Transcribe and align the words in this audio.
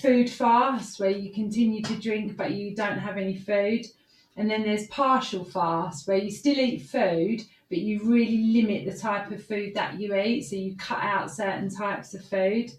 food 0.00 0.30
fast, 0.30 1.00
where 1.00 1.10
you 1.10 1.32
continue 1.32 1.82
to 1.82 1.94
drink 1.94 2.36
but 2.36 2.52
you 2.52 2.74
don't 2.74 2.98
have 2.98 3.16
any 3.16 3.36
food. 3.36 3.86
And 4.36 4.48
then 4.48 4.62
there's 4.62 4.86
partial 4.86 5.44
fast, 5.44 6.06
where 6.06 6.16
you 6.16 6.30
still 6.30 6.58
eat 6.58 6.82
food, 6.82 7.42
but 7.68 7.78
you 7.78 8.00
really 8.04 8.62
limit 8.62 8.84
the 8.84 8.98
type 8.98 9.30
of 9.30 9.44
food 9.44 9.74
that 9.74 10.00
you 10.00 10.14
eat. 10.14 10.42
So 10.42 10.56
you 10.56 10.76
cut 10.76 11.02
out 11.02 11.30
certain 11.30 11.68
types 11.68 12.14
of 12.14 12.24
food. 12.24 12.72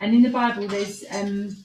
And 0.00 0.14
in 0.14 0.22
the 0.22 0.30
Bible, 0.30 0.68
there's 0.68 1.04
um, 1.10 1.56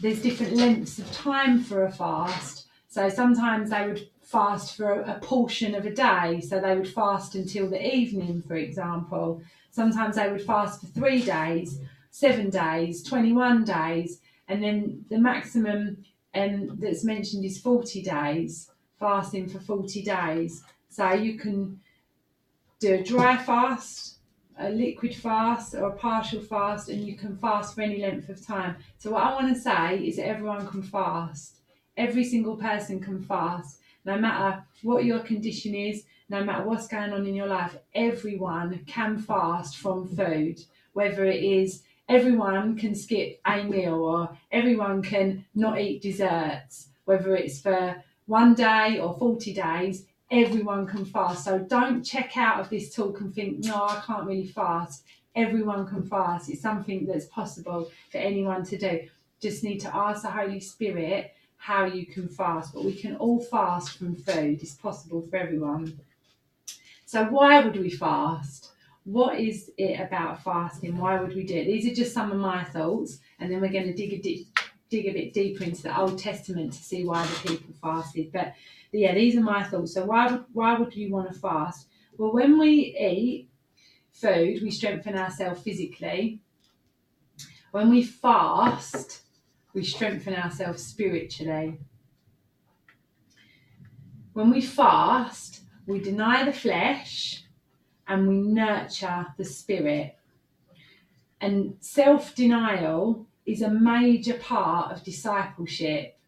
there's 0.00 0.20
different 0.20 0.54
lengths 0.54 0.98
of 0.98 1.10
time 1.12 1.62
for 1.62 1.84
a 1.84 1.92
fast. 1.92 2.66
So 2.88 3.08
sometimes 3.08 3.70
they 3.70 3.86
would 3.86 4.08
fast 4.22 4.76
for 4.76 5.00
a, 5.00 5.16
a 5.16 5.20
portion 5.20 5.74
of 5.74 5.86
a 5.86 5.94
day. 5.94 6.40
So 6.40 6.60
they 6.60 6.74
would 6.74 6.88
fast 6.88 7.34
until 7.34 7.70
the 7.70 7.94
evening, 7.94 8.42
for 8.42 8.56
example. 8.56 9.42
Sometimes 9.70 10.16
they 10.16 10.28
would 10.28 10.42
fast 10.42 10.80
for 10.80 10.86
three 10.88 11.22
days, 11.22 11.78
seven 12.10 12.50
days, 12.50 13.02
21 13.02 13.64
days, 13.64 14.20
and 14.48 14.62
then 14.62 15.04
the 15.08 15.18
maximum 15.18 16.04
um, 16.34 16.78
that's 16.80 17.04
mentioned 17.04 17.44
is 17.44 17.58
40 17.58 18.02
days, 18.02 18.70
fasting 18.98 19.48
for 19.48 19.60
40 19.60 20.02
days. 20.02 20.62
So 20.88 21.12
you 21.12 21.38
can 21.38 21.80
do 22.80 22.94
a 22.94 23.02
dry 23.02 23.36
fast, 23.36 24.18
a 24.58 24.68
liquid 24.68 25.14
fast, 25.14 25.74
or 25.74 25.88
a 25.88 25.96
partial 25.96 26.40
fast, 26.40 26.88
and 26.88 27.06
you 27.06 27.16
can 27.16 27.36
fast 27.36 27.74
for 27.74 27.82
any 27.82 28.02
length 28.02 28.28
of 28.28 28.44
time. 28.44 28.76
So, 28.98 29.12
what 29.12 29.22
I 29.22 29.32
want 29.34 29.54
to 29.54 29.60
say 29.60 30.04
is 30.04 30.16
that 30.16 30.26
everyone 30.26 30.66
can 30.66 30.82
fast. 30.82 31.56
Every 31.96 32.24
single 32.24 32.56
person 32.56 33.00
can 33.00 33.22
fast, 33.22 33.80
no 34.04 34.18
matter 34.18 34.64
what 34.82 35.04
your 35.04 35.20
condition 35.20 35.74
is, 35.74 36.04
no 36.28 36.42
matter 36.42 36.64
what's 36.64 36.88
going 36.88 37.12
on 37.12 37.26
in 37.26 37.34
your 37.34 37.46
life. 37.46 37.76
Everyone 37.94 38.82
can 38.86 39.18
fast 39.18 39.76
from 39.76 40.08
food, 40.08 40.60
whether 40.92 41.24
it 41.24 41.42
is 41.42 41.82
everyone 42.12 42.76
can 42.76 42.94
skip 42.94 43.40
a 43.46 43.64
meal 43.64 43.94
or 43.94 44.36
everyone 44.50 45.02
can 45.02 45.44
not 45.54 45.80
eat 45.80 46.02
desserts, 46.02 46.88
whether 47.06 47.34
it's 47.34 47.60
for 47.60 48.02
one 48.26 48.54
day 48.54 48.98
or 49.00 49.16
40 49.18 49.54
days, 49.54 50.04
everyone 50.30 50.86
can 50.86 51.06
fast. 51.06 51.44
So 51.44 51.58
don't 51.58 52.02
check 52.02 52.36
out 52.36 52.60
of 52.60 52.68
this 52.68 52.94
talk 52.94 53.20
and 53.20 53.34
think, 53.34 53.64
no, 53.64 53.86
I 53.86 54.02
can't 54.06 54.26
really 54.26 54.46
fast. 54.46 55.04
Everyone 55.34 55.86
can 55.86 56.02
fast. 56.02 56.50
It's 56.50 56.60
something 56.60 57.06
that's 57.06 57.24
possible 57.26 57.90
for 58.10 58.18
anyone 58.18 58.64
to 58.66 58.76
do. 58.76 59.08
Just 59.40 59.64
need 59.64 59.80
to 59.80 59.96
ask 59.96 60.22
the 60.22 60.30
Holy 60.30 60.60
Spirit 60.60 61.34
how 61.56 61.86
you 61.86 62.04
can 62.04 62.28
fast, 62.28 62.74
but 62.74 62.84
we 62.84 62.94
can 62.94 63.16
all 63.16 63.40
fast 63.40 63.96
from 63.96 64.16
food. 64.16 64.60
It's 64.62 64.74
possible 64.74 65.22
for 65.22 65.36
everyone. 65.36 65.98
So, 67.06 67.24
why 67.24 67.60
would 67.60 67.76
we 67.76 67.90
fast? 67.90 68.71
What 69.04 69.40
is 69.40 69.70
it 69.76 69.98
about 70.00 70.44
fasting? 70.44 70.96
Why 70.96 71.20
would 71.20 71.34
we 71.34 71.44
do 71.44 71.56
it? 71.56 71.64
These 71.64 71.90
are 71.90 71.94
just 71.94 72.14
some 72.14 72.30
of 72.30 72.38
my 72.38 72.64
thoughts, 72.64 73.18
and 73.38 73.50
then 73.50 73.60
we're 73.60 73.72
going 73.72 73.86
to 73.86 73.94
dig 73.94 74.12
a, 74.12 74.18
di- 74.22 74.46
dig 74.90 75.06
a 75.06 75.12
bit 75.12 75.32
deeper 75.32 75.64
into 75.64 75.82
the 75.82 75.98
Old 75.98 76.18
Testament 76.18 76.72
to 76.72 76.82
see 76.82 77.04
why 77.04 77.26
the 77.26 77.48
people 77.48 77.74
fasted. 77.82 78.30
But 78.32 78.54
yeah, 78.92 79.14
these 79.14 79.36
are 79.36 79.40
my 79.40 79.64
thoughts. 79.64 79.94
So, 79.94 80.04
why 80.04 80.40
why 80.52 80.78
would 80.78 80.94
you 80.94 81.10
want 81.10 81.32
to 81.32 81.38
fast? 81.38 81.88
Well, 82.16 82.32
when 82.32 82.58
we 82.58 82.96
eat 82.96 83.48
food, 84.12 84.62
we 84.62 84.70
strengthen 84.70 85.16
ourselves 85.16 85.62
physically. 85.62 86.40
When 87.72 87.90
we 87.90 88.04
fast, 88.04 89.22
we 89.74 89.82
strengthen 89.82 90.34
ourselves 90.34 90.84
spiritually. 90.84 91.78
When 94.34 94.50
we 94.50 94.60
fast, 94.60 95.62
we 95.86 96.00
deny 96.00 96.44
the 96.44 96.52
flesh 96.52 97.44
and 98.12 98.28
we 98.28 98.36
nurture 98.36 99.26
the 99.38 99.44
spirit. 99.44 100.16
And 101.40 101.76
self 101.80 102.34
denial 102.34 103.26
is 103.46 103.62
a 103.62 103.70
major 103.70 104.34
part 104.34 104.92
of 104.92 105.02
discipleship. 105.02 106.18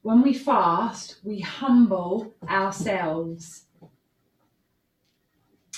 When 0.00 0.22
we 0.22 0.32
fast, 0.32 1.18
we 1.22 1.40
humble 1.40 2.34
ourselves. 2.48 3.66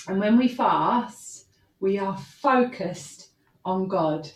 And 0.07 0.19
when 0.19 0.37
we 0.37 0.47
fast, 0.47 1.47
we 1.79 1.99
are 1.99 2.17
focused 2.17 3.29
on 3.65 3.87
God 3.87 4.31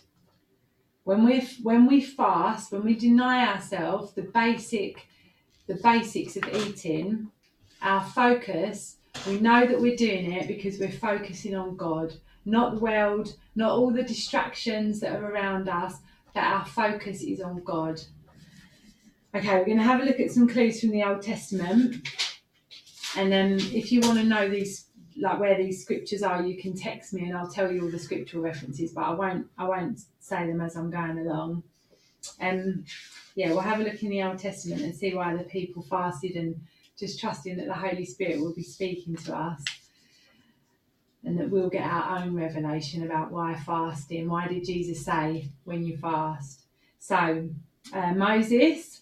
when 1.03 1.25
we 1.25 1.41
when 1.63 1.87
we 1.87 2.01
fast, 2.01 2.71
when 2.71 2.83
we 2.83 2.95
deny 2.95 3.53
ourselves 3.53 4.13
the 4.13 4.21
basic 4.21 5.07
the 5.67 5.75
basics 5.75 6.35
of 6.35 6.43
eating, 6.53 7.31
our 7.81 8.03
focus, 8.03 8.97
we 9.27 9.39
know 9.39 9.65
that 9.65 9.79
we're 9.79 9.95
doing 9.95 10.31
it 10.31 10.47
because 10.47 10.79
we're 10.79 10.91
focusing 10.91 11.55
on 11.55 11.75
God, 11.75 12.13
not 12.45 12.75
the 12.75 12.79
world, 12.79 13.35
not 13.55 13.71
all 13.71 13.91
the 13.91 14.03
distractions 14.03 14.99
that 14.99 15.15
are 15.15 15.31
around 15.31 15.69
us, 15.69 15.97
but 16.33 16.43
our 16.43 16.65
focus 16.65 17.21
is 17.21 17.41
on 17.41 17.63
God. 17.63 18.01
Okay, 19.33 19.55
we're 19.55 19.65
going 19.65 19.77
to 19.77 19.83
have 19.83 20.01
a 20.01 20.05
look 20.05 20.19
at 20.19 20.31
some 20.31 20.47
clues 20.47 20.81
from 20.81 20.91
the 20.91 21.03
Old 21.03 21.21
Testament. 21.21 22.07
And 23.15 23.31
then 23.31 23.53
if 23.59 23.91
you 23.91 24.01
want 24.01 24.17
to 24.19 24.25
know 24.25 24.49
these 24.49 24.87
like 25.19 25.39
where 25.39 25.57
these 25.57 25.81
scriptures 25.81 26.23
are, 26.23 26.41
you 26.41 26.61
can 26.61 26.75
text 26.75 27.13
me 27.13 27.25
and 27.25 27.37
I'll 27.37 27.49
tell 27.49 27.71
you 27.71 27.83
all 27.83 27.91
the 27.91 27.99
scriptural 27.99 28.43
references, 28.43 28.91
but 28.91 29.03
I 29.03 29.11
won't 29.11 29.47
I 29.57 29.65
won't 29.65 29.99
say 30.19 30.47
them 30.47 30.61
as 30.61 30.75
I'm 30.75 30.89
going 30.89 31.19
along. 31.19 31.63
Um 32.39 32.85
yeah, 33.35 33.49
we'll 33.49 33.59
have 33.59 33.79
a 33.79 33.83
look 33.83 34.03
in 34.03 34.09
the 34.09 34.23
Old 34.23 34.39
Testament 34.39 34.81
and 34.81 34.95
see 34.95 35.13
why 35.13 35.35
the 35.35 35.43
people 35.43 35.83
fasted 35.83 36.35
and 36.35 36.59
just 37.01 37.19
trusting 37.19 37.57
that 37.57 37.67
the 37.67 37.73
Holy 37.73 38.05
Spirit 38.05 38.39
will 38.39 38.53
be 38.53 38.63
speaking 38.63 39.15
to 39.17 39.35
us. 39.35 39.61
And 41.23 41.37
that 41.39 41.49
we'll 41.49 41.69
get 41.69 41.85
our 41.85 42.19
own 42.19 42.35
revelation 42.35 43.03
about 43.03 43.31
why 43.31 43.55
fasting. 43.55 44.29
Why 44.29 44.47
did 44.47 44.65
Jesus 44.65 45.05
say 45.05 45.49
when 45.65 45.83
you 45.83 45.97
fast? 45.97 46.61
So, 46.99 47.49
uh, 47.93 48.13
Moses, 48.13 49.01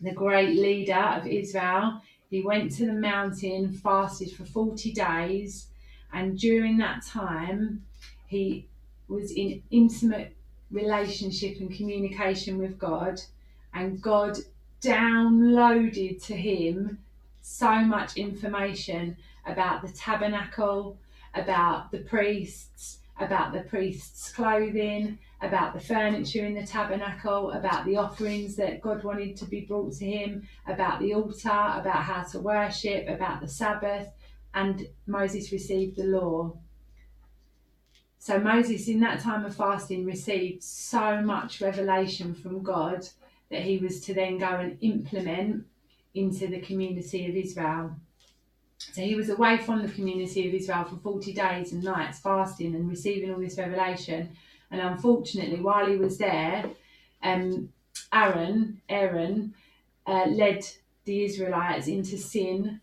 the 0.00 0.12
great 0.12 0.58
leader 0.58 0.94
of 0.94 1.26
Israel, 1.26 2.00
he 2.28 2.42
went 2.42 2.72
to 2.72 2.86
the 2.86 2.92
mountain, 2.92 3.72
fasted 3.72 4.32
for 4.32 4.44
40 4.44 4.92
days, 4.92 5.68
and 6.12 6.38
during 6.38 6.78
that 6.78 7.04
time, 7.04 7.84
he 8.26 8.68
was 9.08 9.30
in 9.30 9.62
intimate 9.70 10.36
relationship 10.70 11.60
and 11.60 11.74
communication 11.74 12.58
with 12.58 12.78
God, 12.78 13.20
and 13.72 14.02
God 14.02 14.38
downloaded 14.82 16.24
to 16.26 16.36
him 16.36 16.98
so 17.40 17.76
much 17.76 18.16
information 18.16 19.16
about 19.46 19.82
the 19.82 19.92
tabernacle, 19.92 20.98
about 21.34 21.90
the 21.92 21.98
priests, 21.98 22.98
about 23.18 23.52
the 23.52 23.60
priests' 23.60 24.32
clothing, 24.32 25.18
about 25.40 25.72
the 25.74 25.80
furniture 25.80 26.44
in 26.44 26.54
the 26.54 26.66
tabernacle, 26.66 27.52
about 27.52 27.84
the 27.84 27.96
offerings 27.96 28.56
that 28.56 28.80
God 28.80 29.04
wanted 29.04 29.36
to 29.36 29.44
be 29.44 29.60
brought 29.60 29.92
to 29.94 30.04
him, 30.04 30.48
about 30.66 31.00
the 31.00 31.14
altar, 31.14 31.48
about 31.48 32.02
how 32.02 32.22
to 32.24 32.40
worship, 32.40 33.08
about 33.08 33.40
the 33.40 33.48
Sabbath, 33.48 34.08
and 34.54 34.88
Moses 35.06 35.52
received 35.52 35.96
the 35.96 36.04
law. 36.04 36.56
So 38.18 38.40
Moses, 38.40 38.88
in 38.88 39.00
that 39.00 39.20
time 39.20 39.44
of 39.44 39.54
fasting, 39.54 40.04
received 40.04 40.62
so 40.62 41.20
much 41.20 41.60
revelation 41.60 42.34
from 42.34 42.62
God 42.62 43.06
that 43.50 43.62
he 43.62 43.78
was 43.78 44.00
to 44.02 44.14
then 44.14 44.38
go 44.38 44.46
and 44.46 44.78
implement 44.80 45.64
into 46.14 46.46
the 46.48 46.60
community 46.60 47.28
of 47.28 47.36
Israel. 47.36 47.96
So 48.78 49.02
he 49.02 49.14
was 49.14 49.30
away 49.30 49.58
from 49.58 49.82
the 49.82 49.92
community 49.92 50.48
of 50.48 50.54
Israel 50.54 50.84
for 50.84 50.96
40 50.96 51.32
days 51.32 51.72
and 51.72 51.82
nights, 51.82 52.20
fasting 52.20 52.74
and 52.74 52.88
receiving 52.88 53.32
all 53.32 53.40
this 53.40 53.58
revelation. 53.58 54.30
And 54.70 54.80
unfortunately, 54.80 55.60
while 55.60 55.86
he 55.86 55.96
was 55.96 56.18
there, 56.18 56.70
um, 57.22 57.70
Aaron, 58.12 58.80
Aaron, 58.88 59.54
uh, 60.06 60.26
led 60.28 60.66
the 61.04 61.24
Israelites 61.24 61.86
into 61.86 62.18
sin, 62.18 62.80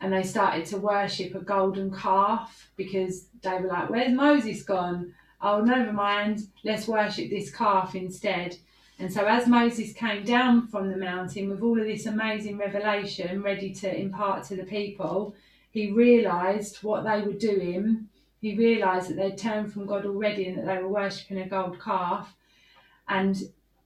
and 0.00 0.12
they 0.12 0.22
started 0.22 0.66
to 0.66 0.78
worship 0.78 1.34
a 1.34 1.40
golden 1.40 1.94
calf 1.94 2.70
because 2.76 3.26
they 3.42 3.58
were 3.58 3.68
like, 3.68 3.90
"Where's 3.90 4.12
Moses 4.12 4.62
gone? 4.62 5.14
Oh, 5.42 5.60
never 5.60 5.92
mind. 5.92 6.48
Let's 6.64 6.88
worship 6.88 7.30
this 7.30 7.54
calf 7.54 7.94
instead." 7.94 8.56
And 9.00 9.12
so, 9.12 9.24
as 9.26 9.48
Moses 9.48 9.92
came 9.92 10.24
down 10.24 10.68
from 10.68 10.90
the 10.90 10.96
mountain 10.96 11.48
with 11.48 11.62
all 11.62 11.80
of 11.80 11.86
this 11.86 12.06
amazing 12.06 12.58
revelation 12.58 13.42
ready 13.42 13.72
to 13.74 13.92
impart 13.98 14.44
to 14.44 14.56
the 14.56 14.64
people, 14.64 15.34
he 15.70 15.90
realized 15.90 16.82
what 16.82 17.02
they 17.02 17.22
were 17.22 17.32
doing 17.32 18.08
he 18.40 18.56
realised 18.56 19.10
that 19.10 19.16
they'd 19.16 19.38
turned 19.38 19.72
from 19.72 19.86
God 19.86 20.06
already 20.06 20.46
and 20.46 20.58
that 20.58 20.66
they 20.66 20.82
were 20.82 20.88
worshipping 20.88 21.38
a 21.38 21.48
gold 21.48 21.78
calf. 21.78 22.34
And 23.08 23.36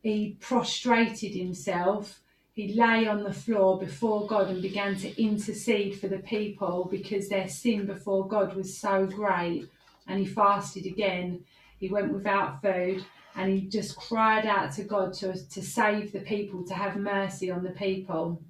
he 0.03 0.37
prostrated 0.41 1.33
himself. 1.35 2.21
He 2.53 2.73
lay 2.75 3.09
on 3.09 3.25
the 3.25 3.33
floor 3.33 3.79
before 3.79 4.29
God 4.29 4.49
and 4.49 4.63
began 4.63 4.97
to 4.99 5.21
intercede 5.21 5.99
for 5.99 6.07
the 6.07 6.21
people 6.21 6.87
because 6.89 7.29
their 7.29 7.49
sin 7.49 7.87
before 7.87 8.29
God 8.29 8.55
was 8.55 8.79
so 8.79 9.07
great. 9.07 9.69
And 10.07 10.21
he 10.21 10.27
fasted 10.27 10.87
again. 10.87 11.45
He 11.81 11.89
went 11.89 12.13
without 12.13 12.63
food 12.63 13.05
and 13.37 13.51
he 13.51 13.63
just 13.63 13.97
cried 13.97 14.47
out 14.47 14.73
to 14.73 14.85
God 14.85 15.13
to, 15.15 15.35
to 15.49 15.63
save 15.63 16.13
the 16.13 16.21
people, 16.21 16.65
to 16.65 16.75
have 16.75 16.97
mercy 16.97 17.51
on 17.51 17.65
the 17.65 17.71
people. 17.71 18.41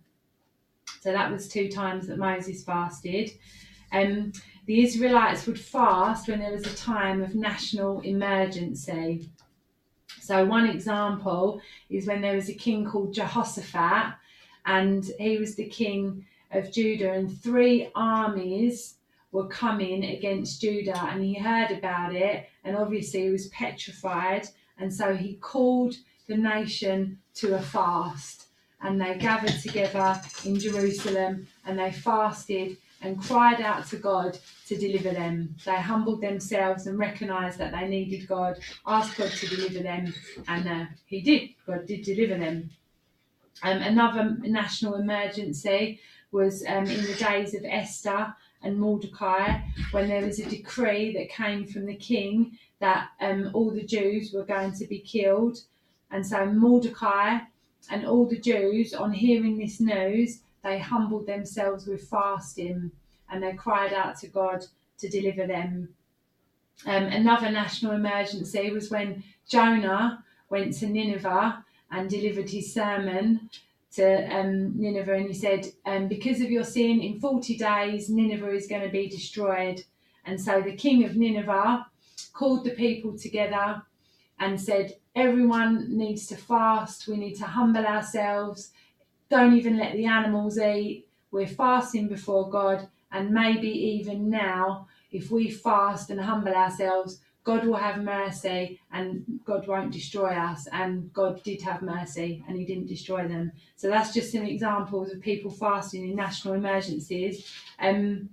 So 1.01 1.13
that 1.13 1.31
was 1.31 1.49
two 1.49 1.69
times 1.69 2.07
that 2.07 2.19
Moses 2.19 2.65
fasted. 2.65 3.33
Um, 3.93 4.33
the 4.67 4.83
Israelites 4.83 5.47
would 5.47 5.61
fast 5.61 6.29
when 6.29 6.41
there 6.41 6.53
was 6.53 6.67
a 6.67 6.77
time 6.77 7.23
of 7.23 7.35
national 7.35 8.01
emergency. 8.01 9.29
So, 10.21 10.45
one 10.45 10.67
example 10.67 11.61
is 11.91 12.07
when 12.07 12.23
there 12.23 12.35
was 12.35 12.49
a 12.49 12.55
king 12.55 12.87
called 12.87 13.13
Jehoshaphat, 13.13 14.15
and 14.65 15.05
he 15.19 15.37
was 15.37 15.55
the 15.55 15.69
king 15.69 16.25
of 16.51 16.73
Judah, 16.73 17.13
and 17.13 17.31
three 17.43 17.91
armies 17.95 18.95
were 19.33 19.49
coming 19.49 20.05
against 20.05 20.63
Judah, 20.63 21.09
and 21.11 21.23
he 21.23 21.35
heard 21.35 21.71
about 21.73 22.15
it, 22.15 22.47
and 22.65 22.77
obviously 22.77 23.25
he 23.25 23.31
was 23.31 23.49
petrified, 23.49 24.49
and 24.79 24.93
so 24.93 25.15
he 25.15 25.35
called 25.35 25.95
the 26.27 26.37
nation 26.37 27.19
to 27.35 27.55
a 27.55 27.61
fast, 27.61 28.47
and 28.81 29.01
they 29.01 29.17
gathered 29.17 29.61
together 29.61 30.21
in 30.45 30.59
Jerusalem, 30.59 31.47
and 31.67 31.79
they 31.79 31.93
fasted 31.93 32.77
and 33.03 33.21
cried 33.21 33.61
out 33.61 33.87
to 33.87 33.97
God 33.97 34.39
to 34.67 34.77
deliver 34.77 35.11
them. 35.11 35.55
They 35.65 35.77
humbled 35.77 36.23
themselves 36.23 36.87
and 36.87 36.99
recognized 36.99 37.59
that 37.59 37.73
they 37.73 37.87
needed 37.87 38.27
God, 38.27 38.59
asked 38.87 39.19
God 39.19 39.31
to 39.31 39.47
deliver 39.47 39.81
them, 39.81 40.15
and 40.49 40.69
uh, 40.69 40.87
He 41.07 41.21
did. 41.21 41.51
God 41.67 41.87
did 41.87 42.03
deliver 42.03 42.39
them. 42.39 42.71
Um, 43.63 43.79
another 43.79 44.37
national 44.41 44.95
emergency 44.95 46.01
was 46.33 46.65
um, 46.67 46.87
in 46.87 47.03
the 47.05 47.15
days 47.15 47.55
of 47.55 47.65
Esther 47.65 48.35
and 48.63 48.79
Mordecai, 48.79 49.61
when 49.93 50.09
there 50.09 50.25
was 50.25 50.39
a 50.41 50.49
decree 50.49 51.13
that 51.13 51.29
came 51.29 51.67
from 51.67 51.87
the 51.87 51.95
king 51.95 52.59
that 52.85 53.09
um, 53.19 53.51
all 53.55 53.71
the 53.71 53.83
Jews 53.83 54.31
were 54.35 54.45
going 54.45 54.73
to 54.75 54.87
be 54.87 54.99
killed. 54.99 55.57
And 56.11 56.27
so 56.27 56.45
Mordecai 56.45 57.39
and 57.91 58.07
all 58.07 58.27
the 58.27 58.39
Jews, 58.39 58.93
on 58.93 59.11
hearing 59.11 59.57
this 59.57 59.81
news, 59.81 60.41
they 60.63 60.79
humbled 60.79 61.27
themselves 61.27 61.87
with 61.87 62.07
fasting 62.07 62.91
and 63.31 63.43
they 63.43 63.55
cried 63.55 63.95
out 63.95 64.19
to 64.19 64.27
God 64.27 64.67
to 64.99 65.09
deliver 65.09 65.47
them. 65.47 65.89
Um, 66.85 67.05
another 67.05 67.51
national 67.51 67.93
emergency 67.93 68.71
was 68.71 68.91
when 68.91 69.25
Jonah 69.49 70.23
went 70.51 70.75
to 70.75 70.87
Nineveh 70.87 71.65
and 71.91 72.11
delivered 72.11 72.51
his 72.51 72.75
sermon 72.75 73.49
to 73.97 74.37
um, 74.37 74.79
Nineveh, 74.79 75.15
and 75.15 75.29
he 75.29 75.35
said, 75.35 75.73
um, 75.87 76.09
Because 76.09 76.43
of 76.43 76.51
your 76.51 76.65
sin, 76.65 77.01
in 77.01 77.19
40 77.19 77.57
days, 77.57 78.11
Nineveh 78.11 78.51
is 78.51 78.67
going 78.67 78.83
to 78.83 78.89
be 78.91 79.09
destroyed. 79.09 79.85
And 80.27 80.39
so 80.39 80.61
the 80.61 80.75
king 80.75 81.05
of 81.05 81.17
Nineveh 81.17 81.87
called 82.35 82.65
the 82.65 82.73
people 82.73 83.17
together 83.17 83.83
and 84.39 84.61
said, 84.61 84.97
Everyone 85.17 85.97
needs 85.97 86.27
to 86.27 86.37
fast, 86.37 87.07
we 87.07 87.17
need 87.17 87.35
to 87.37 87.47
humble 87.47 87.87
ourselves, 87.87 88.73
don't 89.31 89.57
even 89.57 89.79
let 89.79 89.95
the 89.95 90.07
animals 90.07 90.59
eat. 90.59 91.07
We're 91.31 91.47
fasting 91.47 92.09
before 92.09 92.51
God, 92.51 92.89
and 93.11 93.31
maybe 93.31 93.69
even 93.69 94.29
now, 94.29 94.89
if 95.11 95.31
we 95.31 95.51
fast 95.51 96.11
and 96.11 96.21
humble 96.21 96.53
ourselves, 96.53 97.21
God 97.45 97.67
will 97.67 97.77
have 97.77 98.03
mercy 98.03 98.81
and 98.91 99.41
God 99.45 99.69
won't 99.69 99.93
destroy 99.93 100.31
us. 100.31 100.67
And 100.73 101.13
God 101.13 101.43
did 101.43 101.61
have 101.63 101.83
mercy 101.83 102.43
and 102.49 102.57
He 102.57 102.65
didn't 102.65 102.89
destroy 102.89 103.29
them. 103.29 103.53
So 103.77 103.89
that's 103.89 104.15
just 104.15 104.33
some 104.33 104.45
examples 104.45 105.13
of 105.13 105.21
people 105.21 105.51
fasting 105.51 106.09
in 106.09 106.17
national 106.17 106.55
emergencies. 106.55 107.53
Um, 107.79 108.31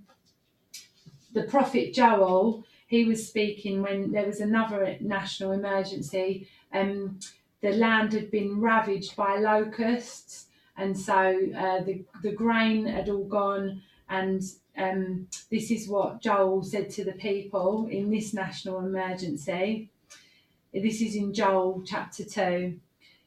the 1.34 1.44
prophet 1.44 1.92
Joel, 1.92 2.64
he 2.92 3.06
was 3.06 3.26
speaking 3.26 3.80
when 3.80 4.12
there 4.12 4.26
was 4.26 4.40
another 4.40 4.98
national 5.00 5.52
emergency. 5.52 6.46
Um, 6.74 7.20
the 7.62 7.72
land 7.72 8.12
had 8.12 8.30
been 8.30 8.60
ravaged 8.60 9.16
by 9.16 9.38
locusts, 9.38 10.48
and 10.76 10.98
so 10.98 11.38
uh, 11.56 11.82
the 11.84 12.04
the 12.22 12.32
grain 12.32 12.84
had 12.84 13.08
all 13.08 13.24
gone, 13.24 13.80
and 14.10 14.42
um, 14.76 15.26
this 15.50 15.70
is 15.70 15.88
what 15.88 16.20
Joel 16.20 16.62
said 16.62 16.90
to 16.90 17.02
the 17.02 17.12
people 17.12 17.88
in 17.90 18.10
this 18.10 18.34
national 18.34 18.80
emergency. 18.80 19.88
This 20.74 21.00
is 21.00 21.16
in 21.16 21.32
Joel 21.32 21.82
chapter 21.86 22.24
2. 22.24 22.78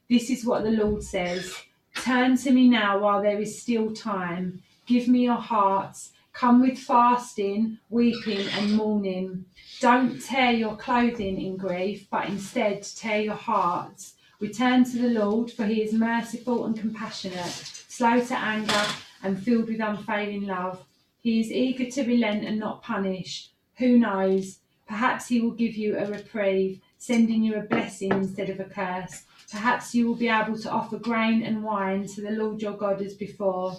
This 0.07 0.29
is 0.29 0.45
what 0.45 0.63
the 0.63 0.77
Lord 0.83 1.01
says 1.01 1.51
Turn 1.95 2.37
to 2.37 2.51
me 2.51 2.69
now 2.69 2.99
while 2.99 3.23
there 3.23 3.41
is 3.41 3.59
still 3.59 3.95
time. 3.95 4.61
Give 4.85 5.07
me 5.07 5.23
your 5.23 5.43
hearts. 5.53 6.11
Come 6.35 6.59
with 6.61 6.77
fasting, 6.77 7.79
weeping, 7.89 8.45
and 8.49 8.75
mourning. 8.75 9.45
Don't 9.79 10.21
tear 10.21 10.51
your 10.51 10.75
clothing 10.75 11.39
in 11.39 11.57
grief, 11.57 12.07
but 12.09 12.27
instead 12.27 12.83
tear 12.83 13.21
your 13.21 13.35
hearts. 13.35 14.13
Return 14.39 14.83
to 14.85 14.97
the 14.97 15.09
Lord, 15.09 15.51
for 15.51 15.65
he 15.65 15.81
is 15.81 15.93
merciful 15.93 16.65
and 16.65 16.77
compassionate, 16.77 17.53
slow 17.87 18.19
to 18.19 18.37
anger, 18.37 18.85
and 19.23 19.41
filled 19.41 19.69
with 19.69 19.79
unfailing 19.79 20.45
love 20.45 20.85
he 21.25 21.39
is 21.39 21.51
eager 21.51 21.89
to 21.89 22.03
relent 22.03 22.45
and 22.45 22.59
not 22.59 22.83
punish. 22.83 23.49
Who 23.79 23.97
knows? 23.97 24.59
Perhaps 24.87 25.27
he 25.27 25.41
will 25.41 25.55
give 25.55 25.73
you 25.75 25.97
a 25.97 26.05
reprieve, 26.05 26.81
sending 26.99 27.41
you 27.41 27.55
a 27.55 27.61
blessing 27.61 28.11
instead 28.11 28.51
of 28.51 28.59
a 28.59 28.65
curse. 28.65 29.23
Perhaps 29.51 29.95
you 29.95 30.05
will 30.05 30.13
be 30.13 30.29
able 30.29 30.55
to 30.59 30.69
offer 30.69 30.99
grain 30.99 31.41
and 31.41 31.63
wine 31.63 32.05
to 32.09 32.21
the 32.21 32.29
Lord 32.29 32.61
your 32.61 32.77
God 32.77 33.01
as 33.01 33.15
before. 33.15 33.75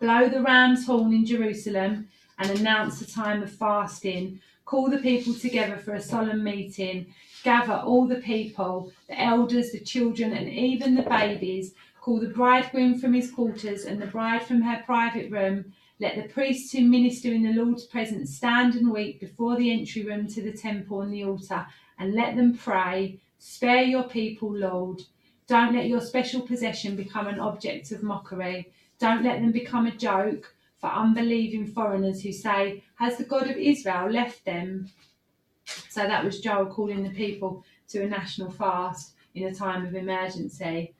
Blow 0.00 0.30
the 0.30 0.40
ram's 0.40 0.86
horn 0.86 1.12
in 1.12 1.26
Jerusalem 1.26 2.08
and 2.38 2.58
announce 2.58 3.02
a 3.02 3.06
time 3.06 3.42
of 3.42 3.52
fasting. 3.52 4.40
Call 4.70 4.88
the 4.88 4.98
people 4.98 5.34
together 5.34 5.78
for 5.78 5.94
a 5.94 6.00
solemn 6.00 6.44
meeting. 6.44 7.12
Gather 7.42 7.82
all 7.84 8.06
the 8.06 8.20
people, 8.20 8.92
the 9.08 9.20
elders, 9.20 9.72
the 9.72 9.80
children, 9.80 10.32
and 10.32 10.48
even 10.48 10.94
the 10.94 11.02
babies. 11.02 11.74
Call 12.00 12.20
the 12.20 12.28
bridegroom 12.28 12.96
from 13.00 13.12
his 13.12 13.32
quarters 13.32 13.84
and 13.84 14.00
the 14.00 14.06
bride 14.06 14.44
from 14.44 14.62
her 14.62 14.80
private 14.86 15.28
room 15.28 15.72
let 15.98 16.14
the 16.14 16.32
priests 16.32 16.70
who 16.70 16.82
minister 16.82 17.32
in 17.32 17.42
the 17.42 17.52
Lord's 17.52 17.82
presence 17.82 18.36
stand 18.36 18.76
and 18.76 18.92
weep 18.92 19.18
before 19.18 19.56
the 19.56 19.72
entry 19.72 20.04
room 20.04 20.28
to 20.28 20.40
the 20.40 20.52
temple 20.52 21.00
and 21.00 21.12
the 21.12 21.24
altar, 21.24 21.66
and 21.98 22.14
let 22.14 22.36
them 22.36 22.56
pray, 22.56 23.18
Spare 23.40 23.82
your 23.82 24.04
people, 24.04 24.54
Lord. 24.54 25.02
Don't 25.48 25.74
let 25.74 25.88
your 25.88 26.00
special 26.00 26.42
possession 26.42 26.94
become 26.94 27.26
an 27.26 27.40
object 27.40 27.90
of 27.90 28.04
mockery. 28.04 28.72
Don't 29.00 29.24
let 29.24 29.40
them 29.40 29.50
become 29.50 29.86
a 29.86 29.96
joke 29.96 30.54
for 30.80 30.88
unbelieving 30.88 31.66
foreigners 31.66 32.22
who 32.22 32.32
say, 32.32 32.82
Has 32.96 33.16
the 33.16 33.24
God 33.24 33.48
of 33.50 33.56
Israel 33.56 34.10
left 34.10 34.44
them? 34.44 34.88
So 35.88 36.02
that 36.02 36.24
was 36.24 36.40
Joel 36.40 36.66
calling 36.66 37.02
the 37.02 37.10
people 37.10 37.64
to 37.88 38.02
a 38.02 38.08
national 38.08 38.50
fast 38.50 39.14
in 39.34 39.46
a 39.46 39.54
time 39.54 39.86
of 39.86 39.94
emergency. 39.94 40.94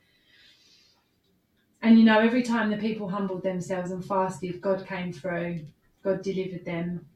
And 1.82 1.98
you 1.98 2.04
know, 2.04 2.20
every 2.20 2.42
time 2.42 2.70
the 2.70 2.76
people 2.76 3.08
humbled 3.08 3.42
themselves 3.42 3.90
and 3.90 4.04
fasted, 4.04 4.60
God 4.60 4.86
came 4.86 5.12
through, 5.12 5.60
God 6.04 6.22
delivered 6.22 6.64
them. 6.64 7.06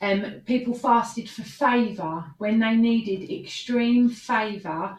Um, 0.00 0.42
people 0.44 0.74
fasted 0.74 1.30
for 1.30 1.42
favour 1.42 2.24
when 2.38 2.58
they 2.58 2.76
needed 2.76 3.30
extreme 3.30 4.10
favour. 4.10 4.98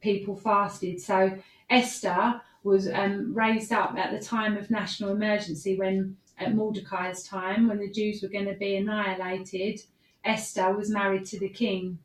People 0.00 0.36
fasted. 0.36 1.00
So 1.00 1.38
Esther 1.68 2.40
was 2.62 2.88
um, 2.88 3.34
raised 3.34 3.72
up 3.72 3.96
at 3.96 4.12
the 4.12 4.24
time 4.24 4.56
of 4.56 4.70
national 4.70 5.10
emergency 5.10 5.76
when 5.76 6.16
at 6.38 6.54
Mordecai's 6.54 7.22
time, 7.24 7.68
when 7.68 7.78
the 7.78 7.90
Jews 7.90 8.22
were 8.22 8.28
going 8.28 8.46
to 8.46 8.54
be 8.54 8.76
annihilated. 8.76 9.80
Esther 10.24 10.72
was 10.72 10.90
married 10.90 11.24
to 11.26 11.38
the 11.38 11.48
king, 11.48 11.98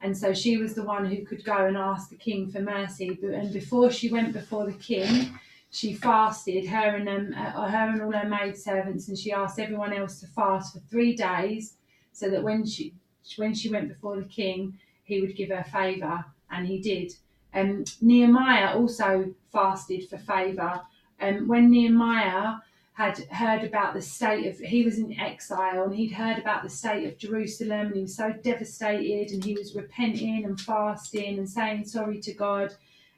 and 0.00 0.16
so 0.16 0.34
she 0.34 0.58
was 0.58 0.74
the 0.74 0.84
one 0.84 1.06
who 1.06 1.24
could 1.24 1.44
go 1.44 1.66
and 1.66 1.76
ask 1.76 2.10
the 2.10 2.16
king 2.16 2.50
for 2.50 2.60
mercy. 2.60 3.18
And 3.22 3.52
before 3.52 3.90
she 3.90 4.10
went 4.10 4.34
before 4.34 4.66
the 4.66 4.74
king, 4.74 5.38
she 5.70 5.94
fasted 5.94 6.66
her 6.66 6.96
and 6.96 7.08
um, 7.08 7.34
uh, 7.34 7.68
her 7.68 7.88
and 7.90 8.02
all 8.02 8.12
her 8.12 8.28
maid 8.28 8.56
servants, 8.56 9.08
and 9.08 9.18
she 9.18 9.32
asked 9.32 9.58
everyone 9.58 9.92
else 9.92 10.20
to 10.20 10.26
fast 10.26 10.74
for 10.74 10.80
three 10.80 11.16
days, 11.16 11.76
so 12.12 12.28
that 12.30 12.42
when 12.42 12.66
she 12.66 12.94
when 13.36 13.54
she 13.54 13.70
went 13.70 13.88
before 13.88 14.16
the 14.16 14.28
king, 14.28 14.78
he 15.02 15.20
would 15.20 15.34
give 15.34 15.48
her 15.48 15.64
favour, 15.64 16.24
and 16.50 16.66
he 16.66 16.78
did. 16.78 17.12
Um, 17.56 17.84
Nehemiah 18.02 18.76
also 18.76 19.34
fasted 19.50 20.08
for 20.10 20.18
favour. 20.18 20.82
Um, 21.20 21.48
when 21.48 21.70
Nehemiah 21.70 22.56
had 22.92 23.18
heard 23.30 23.64
about 23.64 23.94
the 23.94 24.02
state 24.02 24.46
of 24.46 24.58
he 24.58 24.84
was 24.84 24.98
in 24.98 25.18
exile 25.18 25.84
and 25.84 25.94
he'd 25.94 26.12
heard 26.12 26.38
about 26.38 26.62
the 26.62 26.68
state 26.68 27.06
of 27.06 27.18
Jerusalem 27.18 27.88
and 27.88 27.96
he 27.96 28.02
was 28.02 28.16
so 28.16 28.32
devastated 28.32 29.32
and 29.32 29.44
he 29.44 29.54
was 29.54 29.74
repenting 29.74 30.44
and 30.44 30.60
fasting 30.60 31.38
and 31.38 31.48
saying 31.48 31.84
sorry 31.86 32.20
to 32.20 32.32
God 32.34 32.74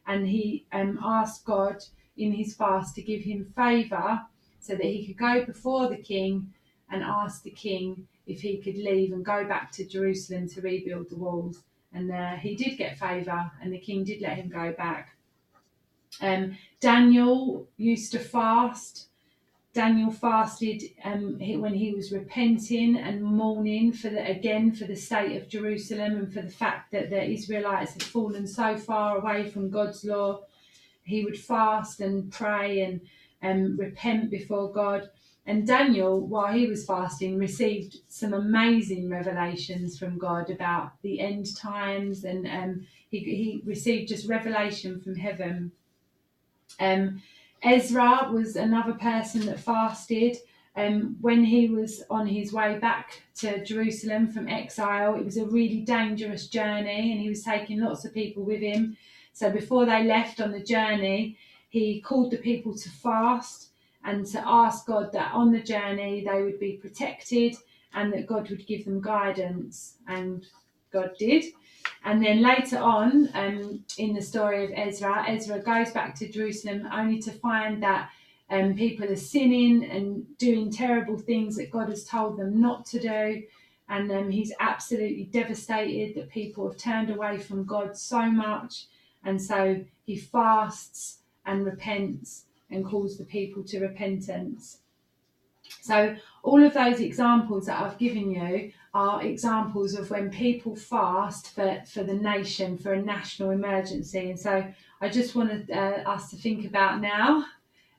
and 0.07 0.27
he 0.27 0.67
um, 0.73 0.99
asked 1.05 1.45
God 1.45 1.85
in 2.17 2.33
his 2.33 2.55
fast 2.55 2.95
to 2.95 3.03
give 3.03 3.23
him 3.23 3.53
favour 3.57 4.23
so 4.61 4.75
that 4.75 4.85
he 4.85 5.07
could 5.07 5.19
go 5.19 5.45
before 5.45 5.89
the 5.89 5.97
king 5.97 6.53
and 6.91 7.03
ask 7.03 7.43
the 7.43 7.51
king 7.51 8.07
if 8.27 8.41
he 8.41 8.59
could 8.59 8.77
leave 8.77 9.13
and 9.13 9.25
go 9.25 9.47
back 9.47 9.71
to 9.73 9.87
Jerusalem 9.87 10.49
to 10.49 10.61
rebuild 10.61 11.11
the 11.11 11.17
walls. 11.17 11.63
And 11.93 12.11
uh, 12.13 12.37
he 12.37 12.55
did 12.55 12.77
get 12.77 12.99
favour, 12.99 13.51
and 13.63 13.73
the 13.73 13.79
king 13.79 14.05
did 14.05 14.21
let 14.21 14.37
him 14.37 14.49
go 14.49 14.73
back. 14.73 15.17
Um, 16.21 16.57
Daniel 16.81 17.67
used 17.77 18.13
to 18.13 18.19
fast. 18.19 19.07
Daniel 19.73 20.11
fasted 20.11 20.83
um, 21.05 21.39
when 21.39 21.75
he 21.75 21.93
was 21.93 22.11
repenting 22.11 22.97
and 22.97 23.23
mourning 23.23 23.93
for 23.93 24.09
the 24.09 24.29
again 24.29 24.73
for 24.73 24.85
the 24.85 24.97
state 24.97 25.41
of 25.41 25.49
Jerusalem 25.49 26.17
and 26.17 26.33
for 26.33 26.43
the 26.43 26.51
fact 26.51 26.91
that 26.93 27.11
the 27.11 27.23
Israelites 27.23 27.93
had 27.93 28.03
fallen 28.03 28.47
so 28.47 28.77
far 28.77 29.19
away 29.19 29.49
from 29.49 29.71
God's 29.71 30.05
law 30.05 30.41
he 31.09 31.25
would 31.25 31.41
fast 31.41 32.01
and 32.01 32.31
pray 32.31 32.83
and 32.83 33.01
um, 33.43 33.79
repent 33.79 34.31
before 34.31 34.71
God. 34.71 35.09
And 35.49 35.67
Daniel, 35.67 36.21
while 36.21 36.53
he 36.53 36.67
was 36.67 36.85
fasting, 36.85 37.39
received 37.39 37.97
some 38.07 38.35
amazing 38.35 39.09
revelations 39.09 39.99
from 39.99 40.19
God 40.19 40.51
about 40.51 41.01
the 41.01 41.21
end 41.21 41.57
times, 41.57 42.25
and 42.25 42.47
um, 42.47 42.87
he, 43.11 43.21
he 43.21 43.63
received 43.65 44.11
just 44.11 44.29
revelation 44.29 45.01
from 45.01 45.17
heaven. 45.17 45.73
Um, 46.79 47.23
Ezra 47.63 48.29
was 48.31 48.57
another 48.57 48.93
person 48.93 49.47
that 49.47 49.59
fasted. 49.59 50.37
Um, 50.77 51.17
when 51.23 51.43
he 51.43 51.71
was 51.71 52.03
on 52.11 52.27
his 52.27 52.53
way 52.53 52.79
back 52.79 53.23
to 53.37 53.65
Jerusalem 53.65 54.29
from 54.29 54.49
exile, 54.49 55.15
it 55.15 55.25
was 55.25 55.39
a 55.39 55.47
really 55.47 55.81
dangerous 55.81 56.49
journey, 56.49 57.11
and 57.13 57.23
he 57.23 57.31
was 57.31 57.43
taking 57.43 57.81
lots 57.81 58.05
of 58.05 58.13
people 58.13 58.43
with 58.45 58.61
him. 58.61 58.99
So 59.33 59.51
before 59.51 59.87
they 59.87 60.05
left 60.05 60.43
on 60.43 60.53
the 60.53 60.63
journey, 60.63 61.39
he 61.71 62.03
called 62.03 62.33
the 62.33 62.37
people 62.37 62.77
to 62.77 62.91
fast 62.91 63.68
and 64.09 64.25
to 64.25 64.43
ask 64.47 64.87
God 64.87 65.13
that 65.13 65.35
on 65.35 65.53
the 65.53 65.61
journey 65.61 66.25
they 66.25 66.43
would 66.43 66.59
be 66.59 66.79
protected 66.79 67.55
and 67.93 68.11
that 68.13 68.27
God 68.27 68.49
would 68.49 68.67
give 68.67 68.87
them 68.87 69.03
guidance. 69.03 69.99
And 70.07 70.47
God 70.91 71.11
did. 71.19 71.45
And 72.05 72.25
then 72.25 72.41
later 72.41 72.79
on, 72.79 73.29
um, 73.35 73.85
in 73.99 74.15
the 74.15 74.23
story 74.23 74.65
of 74.65 74.71
Ezra, 74.75 75.27
Ezra 75.29 75.59
goes 75.61 75.91
back 75.91 76.15
to 76.17 76.33
Jerusalem 76.33 76.89
only 76.91 77.21
to 77.21 77.33
find 77.33 77.83
that 77.83 78.09
um, 78.49 78.75
people 78.75 79.07
are 79.11 79.17
sinning 79.17 79.85
and 79.85 80.25
doing 80.39 80.73
terrible 80.73 81.19
things 81.19 81.57
that 81.57 81.71
God 81.71 81.91
has 81.91 82.05
told 82.05 82.39
them 82.39 82.59
not 82.59 82.87
to 82.87 82.99
do. 82.99 83.43
And 83.91 84.11
um, 84.11 84.31
he's 84.31 84.55
absolutely 84.59 85.25
devastated 85.25 86.15
that 86.17 86.31
people 86.31 86.67
have 86.67 86.79
turned 86.79 87.11
away 87.11 87.37
from 87.37 87.67
God 87.67 87.95
so 87.97 88.23
much. 88.31 88.87
And 89.25 89.41
so 89.41 89.85
he 90.05 90.17
fasts 90.17 91.19
and 91.45 91.67
repents 91.67 92.45
and 92.71 92.85
calls 92.85 93.17
the 93.17 93.25
people 93.25 93.63
to 93.65 93.81
repentance. 93.81 94.79
So, 95.81 96.17
all 96.43 96.63
of 96.65 96.75
those 96.75 97.01
examples 97.01 97.67
that 97.67 97.83
I've 97.83 97.99
given 97.99 98.31
you 98.31 98.73
are 98.95 99.23
examples 99.23 99.95
of 99.95 100.11
when 100.11 100.31
people 100.31 100.75
fast 100.75 101.55
for, 101.55 101.83
for 101.87 102.03
the 102.03 102.15
nation, 102.15 102.79
for 102.79 102.95
a 102.95 103.03
national 103.03 103.51
emergency. 103.51 104.31
And 104.31 104.41
so, 104.41 104.67
I 105.01 105.09
just 105.09 105.35
wanted 105.35 105.71
uh, 105.71 106.03
us 106.07 106.31
to 106.31 106.37
think 106.37 106.67
about 106.67 107.01
now 107.01 107.45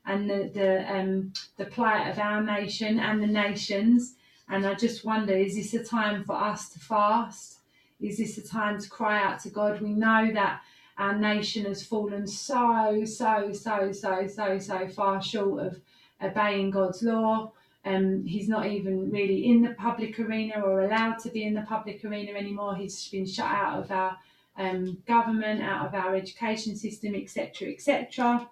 and 0.05 0.29
the, 0.29 0.49
the, 0.53 0.91
um, 0.93 1.33
the 1.57 1.65
plight 1.65 2.09
of 2.09 2.19
our 2.19 2.41
nation 2.41 2.99
and 2.99 3.21
the 3.21 3.27
nations. 3.27 4.15
And 4.49 4.65
I 4.65 4.73
just 4.73 5.05
wonder 5.05 5.33
is 5.33 5.55
this 5.55 5.73
a 5.75 5.83
time 5.83 6.23
for 6.23 6.33
us 6.33 6.69
to 6.69 6.79
fast? 6.79 7.59
Is 8.01 8.17
this 8.17 8.37
a 8.37 8.47
time 8.47 8.79
to 8.79 8.89
cry 8.89 9.21
out 9.21 9.39
to 9.41 9.49
God? 9.49 9.81
We 9.81 9.93
know 9.93 10.31
that 10.33 10.61
our 10.99 11.17
nation 11.17 11.63
has 11.65 11.81
fallen 11.81 12.27
so, 12.27 13.03
so, 13.05 13.53
so, 13.53 13.91
so, 13.91 14.27
so, 14.27 14.59
so 14.59 14.87
far 14.89 15.23
short 15.23 15.65
of 15.65 15.81
obeying 16.21 16.69
God's 16.69 17.01
law. 17.01 17.53
Um, 17.85 18.25
he's 18.25 18.49
not 18.49 18.67
even 18.67 19.09
really 19.09 19.45
in 19.45 19.61
the 19.61 19.69
public 19.69 20.19
arena 20.19 20.59
or 20.59 20.81
allowed 20.81 21.19
to 21.19 21.29
be 21.29 21.43
in 21.43 21.53
the 21.53 21.61
public 21.61 22.03
arena 22.03 22.33
anymore. 22.33 22.75
He's 22.75 23.07
been 23.07 23.25
shut 23.25 23.45
out 23.45 23.79
of 23.79 23.91
our 23.91 24.17
um, 24.57 24.97
government, 25.07 25.63
out 25.63 25.87
of 25.87 25.95
our 25.95 26.15
education 26.15 26.75
system, 26.75 27.15
etc., 27.15 27.69
etc. 27.69 28.49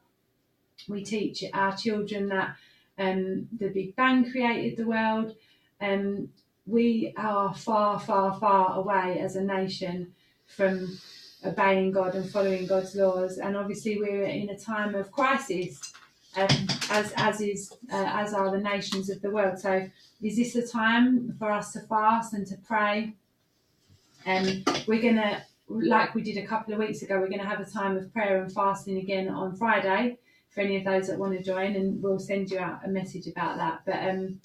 We 0.88 1.04
teach 1.04 1.44
our 1.54 1.76
children 1.76 2.30
that 2.30 2.56
um, 2.98 3.50
the 3.60 3.68
Big 3.68 3.94
Bang 3.98 4.32
created 4.32 4.78
the 4.78 4.88
world. 4.88 5.36
Um, 5.82 6.30
we 6.66 7.14
are 7.18 7.54
far, 7.54 8.00
far, 8.00 8.40
far 8.40 8.78
away 8.78 9.20
as 9.20 9.36
a 9.36 9.44
nation 9.44 10.14
from 10.46 10.98
obeying 11.46 11.92
God 11.92 12.16
and 12.16 12.30
following 12.30 12.68
God's 12.68 12.96
laws. 12.96 13.38
And 13.38 13.56
obviously, 13.56 14.00
we're 14.00 14.26
in 14.26 14.50
a 14.50 14.58
time 14.58 14.96
of 14.96 15.12
crisis, 15.12 15.94
um, 16.36 16.48
as 16.90 17.14
as 17.18 17.42
is 17.42 17.74
uh, 17.92 18.06
as 18.08 18.34
are 18.34 18.52
the 18.52 18.60
nations 18.60 19.10
of 19.10 19.22
the 19.22 19.30
world. 19.30 19.60
So, 19.60 19.88
is 20.22 20.38
this 20.38 20.56
a 20.56 20.68
time 20.68 21.36
for 21.40 21.52
us 21.52 21.74
to 21.74 21.82
fast 21.82 22.34
and 22.34 22.46
to 22.48 22.58
pray? 22.66 23.14
And 24.26 24.68
um, 24.68 24.76
we're 24.88 25.02
gonna, 25.02 25.44
like 25.70 26.14
we 26.16 26.22
did 26.22 26.38
a 26.38 26.46
couple 26.46 26.74
of 26.74 26.80
weeks 26.80 27.02
ago, 27.02 27.20
we're 27.20 27.30
gonna 27.30 27.48
have 27.48 27.62
a 27.62 27.70
time 27.70 27.96
of 27.98 28.12
prayer 28.14 28.42
and 28.42 28.52
fasting 28.52 28.98
again 28.98 29.30
on 29.30 29.56
Friday 29.56 30.18
for 30.50 30.62
any 30.62 30.78
of 30.78 30.86
those 30.86 31.08
that 31.08 31.20
want 31.20 31.38
to 31.38 31.44
join, 31.44 31.76
and 31.76 32.02
we'll 32.02 32.20
send 32.20 32.50
you 32.50 32.60
out 32.60 32.80
a 32.84 32.88
message 32.88 33.28
about 33.28 33.58
that. 33.58 33.82
But 33.86 34.10
um, 34.10 34.40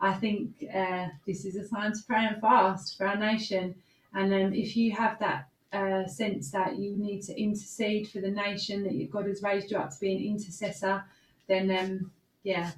I 0.00 0.14
think 0.14 0.64
uh, 0.72 1.08
this 1.26 1.44
is 1.44 1.56
a 1.56 1.68
time 1.68 1.92
to 1.92 1.98
pray 2.06 2.24
and 2.24 2.40
fast 2.40 2.96
for 2.96 3.06
our 3.06 3.16
nation. 3.16 3.74
And 4.14 4.32
um, 4.32 4.54
if 4.54 4.76
you 4.76 4.92
have 4.92 5.18
that 5.18 5.48
uh, 5.72 6.06
sense 6.06 6.50
that 6.50 6.78
you 6.78 6.96
need 6.96 7.22
to 7.22 7.40
intercede 7.40 8.08
for 8.08 8.20
the 8.20 8.30
nation, 8.30 8.84
that 8.84 9.10
God 9.10 9.26
has 9.26 9.42
raised 9.42 9.70
you 9.70 9.76
up 9.76 9.90
to 9.90 10.00
be 10.00 10.14
an 10.14 10.22
intercessor, 10.22 11.04
then 11.46 11.70
um, 11.70 12.10
yeah, 12.42 12.72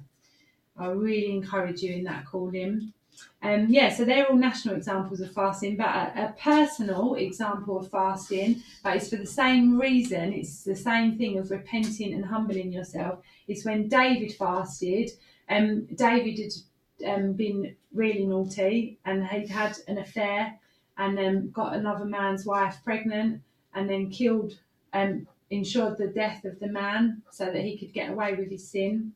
I 0.77 0.87
really 0.87 1.31
encourage 1.31 1.81
you 1.81 1.93
in 1.93 2.03
that 2.05 2.25
calling. 2.25 2.93
Um, 3.43 3.67
yeah, 3.69 3.93
so 3.93 4.03
they're 4.03 4.27
all 4.27 4.35
national 4.35 4.75
examples 4.75 5.19
of 5.21 5.31
fasting, 5.31 5.75
but 5.75 5.87
a, 5.87 6.25
a, 6.25 6.35
personal 6.39 7.15
example 7.15 7.79
of 7.79 7.89
fasting, 7.89 8.63
but 8.83 8.95
it's 8.95 9.09
for 9.09 9.17
the 9.17 9.25
same 9.25 9.79
reason, 9.79 10.33
it's 10.33 10.63
the 10.63 10.75
same 10.75 11.17
thing 11.17 11.37
of 11.37 11.51
repenting 11.51 12.13
and 12.13 12.25
humbling 12.25 12.71
yourself. 12.71 13.19
It's 13.47 13.65
when 13.65 13.87
David 13.87 14.33
fasted, 14.33 15.11
um, 15.49 15.85
David 15.95 16.53
had 17.03 17.13
um, 17.13 17.33
been 17.33 17.75
really 17.93 18.25
naughty 18.25 18.99
and 19.05 19.27
he'd 19.27 19.49
had 19.49 19.77
an 19.87 19.97
affair 19.97 20.59
and 20.97 21.17
then 21.17 21.51
got 21.51 21.73
another 21.73 22.05
man's 22.05 22.45
wife 22.45 22.77
pregnant 22.83 23.41
and 23.73 23.89
then 23.89 24.09
killed 24.09 24.57
and 24.93 25.21
um, 25.21 25.27
ensured 25.49 25.97
the 25.97 26.07
death 26.07 26.45
of 26.45 26.59
the 26.59 26.67
man 26.67 27.21
so 27.29 27.45
that 27.45 27.63
he 27.63 27.77
could 27.77 27.93
get 27.93 28.09
away 28.09 28.33
with 28.35 28.49
his 28.49 28.67
sin. 28.67 29.13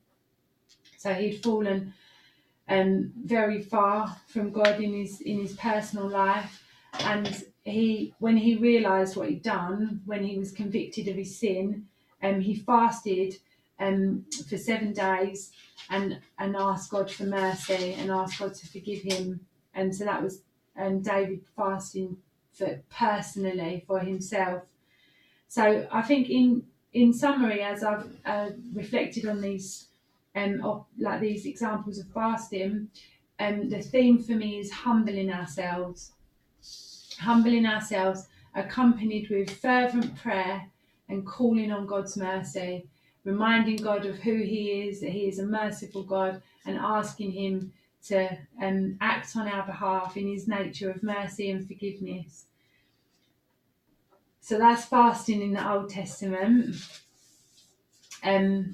So 0.98 1.14
he'd 1.14 1.44
fallen 1.44 1.94
um, 2.68 3.14
very 3.24 3.62
far 3.62 4.18
from 4.28 4.52
God 4.52 4.82
in 4.82 4.94
his 4.94 5.22
in 5.22 5.40
his 5.40 5.54
personal 5.54 6.10
life, 6.10 6.64
and 7.00 7.44
he 7.64 8.14
when 8.20 8.38
he 8.38 8.56
realised 8.56 9.16
what 9.16 9.30
he'd 9.30 9.44
done, 9.44 10.02
when 10.06 10.24
he 10.24 10.38
was 10.38 10.52
convicted 10.52 11.08
of 11.08 11.16
his 11.16 11.38
sin, 11.38 11.86
um, 12.24 12.40
he 12.40 12.56
fasted 12.56 13.36
um, 13.80 14.26
for 14.50 14.58
seven 14.58 14.94
days 14.94 15.52
and 15.90 16.20
and 16.40 16.56
asked 16.56 16.90
God 16.90 17.12
for 17.12 17.26
mercy 17.26 17.94
and 17.94 18.10
asked 18.10 18.40
God 18.40 18.56
to 18.56 18.68
forgive 18.68 19.04
him, 19.04 19.42
and 19.74 19.96
so 19.96 20.06
that 20.06 20.24
was 20.24 20.42
and 20.76 21.04
David 21.04 21.42
fasting 21.56 22.18
for 22.54 22.80
personally 22.90 23.84
for 23.88 24.00
himself. 24.00 24.64
So 25.48 25.88
I 25.92 26.02
think 26.02 26.30
in 26.30 26.64
in 26.94 27.14
summary, 27.14 27.62
as 27.62 27.84
I've 27.84 28.10
uh, 28.26 28.50
reflected 28.74 29.26
on 29.26 29.42
these 29.42 29.88
um 30.36 30.62
of, 30.64 30.86
like 30.98 31.22
these 31.22 31.46
examples 31.46 32.00
of 32.00 32.08
fasting, 32.08 32.90
um 33.40 33.70
the 33.70 33.82
theme 33.82 34.20
for 34.22 34.34
me 34.34 34.60
is 34.60 34.72
humbling 34.72 35.32
ourselves, 35.32 36.12
humbling 37.20 37.66
ourselves, 37.66 38.28
accompanied 38.54 39.30
with 39.30 39.50
fervent 39.50 40.16
prayer 40.16 40.68
and 41.10 41.26
calling 41.26 41.72
on 41.72 41.86
God's 41.86 42.18
mercy, 42.18 42.88
reminding 43.24 43.78
God 43.78 44.06
of 44.06 44.18
who 44.18 44.38
He 44.38 44.88
is, 44.88 45.02
that 45.02 45.12
He 45.12 45.28
is 45.28 45.40
a 45.40 45.46
merciful 45.46 46.04
God, 46.04 46.42
and 46.66 46.78
asking 46.78 47.32
Him 47.32 47.74
to 48.08 48.38
um, 48.62 48.98
act 49.02 49.36
on 49.36 49.48
our 49.48 49.66
behalf 49.66 50.16
in 50.16 50.28
his 50.28 50.48
nature 50.48 50.92
of 50.92 51.02
mercy 51.02 51.50
and 51.50 51.68
forgiveness. 51.68 52.46
So 54.42 54.60
that's 54.60 54.86
fasting 54.86 55.42
in 55.42 55.54
the 55.54 55.72
Old 55.72 55.90
Testament. 55.90 56.76
Um, 58.24 58.74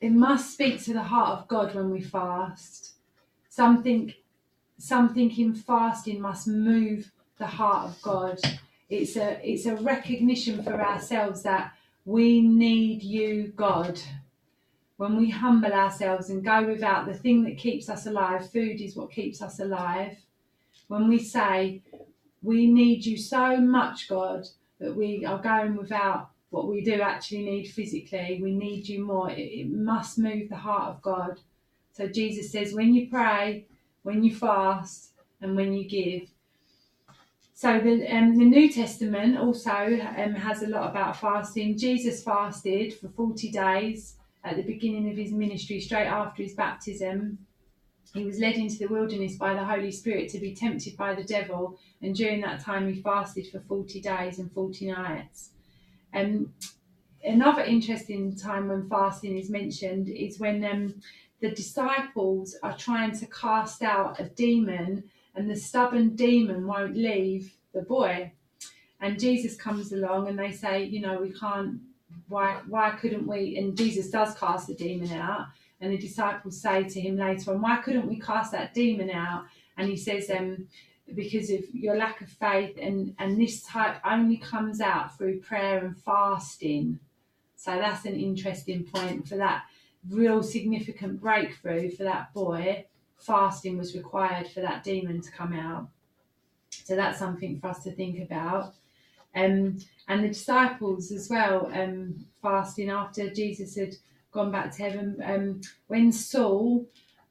it 0.00 0.12
must 0.12 0.54
speak 0.54 0.82
to 0.84 0.94
the 0.94 1.02
heart 1.02 1.38
of 1.38 1.48
God 1.48 1.74
when 1.74 1.90
we 1.90 2.00
fast. 2.00 2.94
Something, 3.50 4.14
something 4.78 5.30
in 5.38 5.54
fasting 5.54 6.20
must 6.20 6.48
move 6.48 7.12
the 7.38 7.46
heart 7.46 7.90
of 7.90 8.02
God. 8.02 8.40
It's 8.88 9.16
a, 9.16 9.38
it's 9.46 9.66
a 9.66 9.76
recognition 9.76 10.62
for 10.62 10.82
ourselves 10.82 11.42
that 11.42 11.72
we 12.06 12.40
need 12.40 13.02
you, 13.02 13.52
God 13.54 14.00
when 14.96 15.16
we 15.16 15.30
humble 15.30 15.72
ourselves 15.72 16.30
and 16.30 16.44
go 16.44 16.66
without 16.66 17.06
the 17.06 17.14
thing 17.14 17.44
that 17.44 17.58
keeps 17.58 17.88
us 17.88 18.06
alive, 18.06 18.50
food 18.50 18.80
is 18.80 18.96
what 18.96 19.10
keeps 19.10 19.42
us 19.42 19.58
alive. 19.58 20.16
When 20.88 21.08
we 21.08 21.18
say, 21.18 21.82
We 22.42 22.66
need 22.66 23.04
you 23.06 23.16
so 23.16 23.56
much, 23.58 24.08
God, 24.08 24.46
that 24.78 24.94
we 24.94 25.24
are 25.24 25.40
going 25.40 25.76
without 25.76 26.30
what 26.50 26.68
we 26.68 26.82
do 26.82 27.00
actually 27.00 27.44
need 27.44 27.64
physically, 27.64 28.38
we 28.42 28.52
need 28.54 28.86
you 28.88 29.04
more. 29.04 29.30
It, 29.30 29.40
it 29.40 29.70
must 29.70 30.18
move 30.18 30.48
the 30.50 30.56
heart 30.56 30.90
of 30.90 31.02
God. 31.02 31.40
So 31.92 32.08
Jesus 32.08 32.52
says, 32.52 32.74
When 32.74 32.94
you 32.94 33.08
pray, 33.08 33.66
when 34.02 34.22
you 34.22 34.34
fast, 34.34 35.12
and 35.40 35.56
when 35.56 35.72
you 35.72 35.88
give, 35.88 36.28
so 37.54 37.78
the 37.78 38.06
um, 38.08 38.36
the 38.36 38.44
New 38.44 38.72
Testament 38.72 39.38
also 39.38 39.70
um, 39.70 40.34
has 40.34 40.62
a 40.62 40.66
lot 40.66 40.90
about 40.90 41.16
fasting. 41.16 41.78
Jesus 41.78 42.22
fasted 42.22 42.92
for 42.94 43.08
forty 43.08 43.50
days 43.50 44.16
at 44.44 44.56
the 44.56 44.62
beginning 44.62 45.10
of 45.10 45.16
his 45.16 45.32
ministry, 45.32 45.80
straight 45.80 46.06
after 46.06 46.42
his 46.42 46.54
baptism, 46.54 47.38
he 48.14 48.24
was 48.24 48.38
led 48.38 48.56
into 48.56 48.78
the 48.78 48.88
wilderness 48.88 49.36
by 49.36 49.54
the 49.54 49.64
Holy 49.64 49.90
Spirit 49.90 50.28
to 50.30 50.38
be 50.38 50.54
tempted 50.54 50.96
by 50.96 51.14
the 51.14 51.24
devil, 51.24 51.78
and 52.02 52.14
during 52.14 52.40
that 52.42 52.60
time 52.60 52.92
he 52.92 53.00
fasted 53.00 53.46
for 53.48 53.60
40 53.60 54.00
days 54.00 54.38
and 54.38 54.52
40 54.52 54.92
nights. 54.92 55.50
And 56.12 56.52
another 57.24 57.62
interesting 57.62 58.36
time 58.36 58.68
when 58.68 58.88
fasting 58.88 59.38
is 59.38 59.48
mentioned 59.48 60.08
is 60.08 60.38
when 60.38 60.64
um, 60.64 60.94
the 61.40 61.50
disciples 61.50 62.56
are 62.62 62.76
trying 62.76 63.16
to 63.18 63.26
cast 63.26 63.82
out 63.82 64.20
a 64.20 64.24
demon 64.24 65.04
and 65.34 65.50
the 65.50 65.56
stubborn 65.56 66.14
demon 66.14 66.66
won't 66.66 66.96
leave 66.96 67.54
the 67.72 67.82
boy. 67.82 68.32
And 69.00 69.18
Jesus 69.18 69.56
comes 69.56 69.92
along 69.92 70.28
and 70.28 70.38
they 70.38 70.52
say, 70.52 70.84
you 70.84 71.00
know, 71.00 71.20
we 71.20 71.32
can't, 71.32 71.80
why, 72.28 72.60
why 72.68 72.90
couldn't 72.90 73.26
we? 73.26 73.56
And 73.58 73.76
Jesus 73.76 74.10
does 74.10 74.34
cast 74.34 74.66
the 74.66 74.74
demon 74.74 75.12
out. 75.12 75.46
And 75.80 75.92
the 75.92 75.98
disciples 75.98 76.60
say 76.60 76.84
to 76.84 77.00
him 77.00 77.16
later 77.16 77.52
on, 77.52 77.60
why 77.60 77.78
couldn't 77.78 78.06
we 78.06 78.18
cast 78.20 78.52
that 78.52 78.72
demon 78.72 79.10
out? 79.10 79.44
And 79.76 79.88
he 79.88 79.96
says, 79.96 80.30
um, 80.30 80.68
because 81.14 81.50
of 81.50 81.62
your 81.72 81.96
lack 81.96 82.20
of 82.20 82.28
faith 82.28 82.78
and 82.80 83.14
and 83.18 83.40
this 83.40 83.62
type 83.62 83.96
only 84.04 84.36
comes 84.36 84.80
out 84.80 85.16
through 85.16 85.40
prayer 85.40 85.84
and 85.84 85.98
fasting 85.98 86.98
so 87.56 87.76
that's 87.76 88.04
an 88.04 88.14
interesting 88.14 88.84
point 88.84 89.28
for 89.28 89.36
that 89.36 89.64
real 90.08 90.42
significant 90.42 91.20
breakthrough 91.20 91.90
for 91.90 92.04
that 92.04 92.32
boy 92.32 92.84
fasting 93.18 93.76
was 93.76 93.94
required 93.94 94.48
for 94.48 94.60
that 94.60 94.82
demon 94.82 95.20
to 95.20 95.30
come 95.30 95.52
out 95.52 95.88
so 96.70 96.96
that's 96.96 97.18
something 97.18 97.58
for 97.60 97.68
us 97.68 97.82
to 97.82 97.90
think 97.90 98.20
about 98.20 98.74
um, 99.34 99.78
and 100.08 100.24
the 100.24 100.28
disciples 100.28 101.10
as 101.12 101.28
well 101.30 101.70
um, 101.74 102.26
fasting 102.40 102.90
after 102.90 103.30
jesus 103.30 103.76
had 103.76 103.94
gone 104.32 104.50
back 104.50 104.70
to 104.74 104.82
heaven 104.82 105.16
um, 105.24 105.60
when 105.88 106.12
saul 106.12 106.86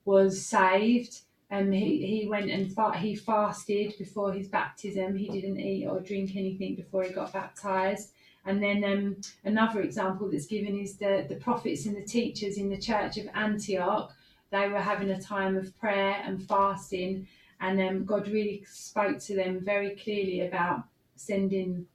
was 0.06 0.46
saved 0.46 1.22
um, 1.52 1.70
he, 1.74 2.06
he 2.06 2.28
went 2.30 2.50
and 2.50 2.74
fa- 2.74 2.98
he 2.98 3.14
fasted 3.14 3.96
before 4.00 4.32
his 4.32 4.48
baptism. 4.48 5.18
He 5.18 5.28
didn't 5.28 5.60
eat 5.60 5.86
or 5.86 6.00
drink 6.00 6.36
anything 6.36 6.76
before 6.76 7.04
he 7.04 7.12
got 7.12 7.34
baptized. 7.34 8.14
And 8.46 8.64
then 8.64 8.84
um, 8.86 9.18
another 9.44 9.82
example 9.82 10.32
that's 10.32 10.46
given 10.46 10.80
is 10.80 10.96
the, 10.96 11.26
the 11.28 11.36
prophets 11.36 11.86
and 11.86 11.96
the 11.96 12.06
teachers 12.06 12.58
in 12.58 12.70
the 12.70 12.78
church 12.78 13.18
of 13.18 13.28
Antioch. 13.36 14.14
They 14.50 14.70
were 14.70 14.80
having 14.80 15.12
a 15.12 15.22
time 15.22 15.58
of 15.58 15.78
prayer 15.78 16.22
and 16.26 16.42
fasting, 16.48 17.28
and 17.60 17.80
um, 17.80 18.06
God 18.06 18.28
really 18.28 18.66
spoke 18.70 19.20
to 19.20 19.36
them 19.36 19.64
very 19.64 19.96
clearly 19.96 20.42
about 20.48 20.84
sending 21.16 21.86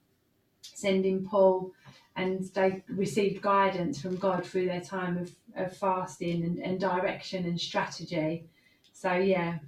sending 0.75 1.25
Paul, 1.25 1.71
and 2.15 2.43
they 2.53 2.83
received 2.89 3.41
guidance 3.41 4.01
from 4.01 4.15
God 4.17 4.45
through 4.45 4.65
their 4.65 4.81
time 4.81 5.17
of, 5.17 5.31
of 5.55 5.75
fasting 5.77 6.43
and, 6.43 6.57
and 6.59 6.79
direction 6.79 7.45
and 7.45 7.59
strategy. 7.59 8.45
So 8.93 9.13
yeah, 9.13 9.59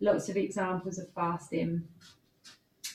lots 0.00 0.28
of 0.28 0.36
examples 0.36 0.98
of 0.98 1.12
fasting. 1.12 1.84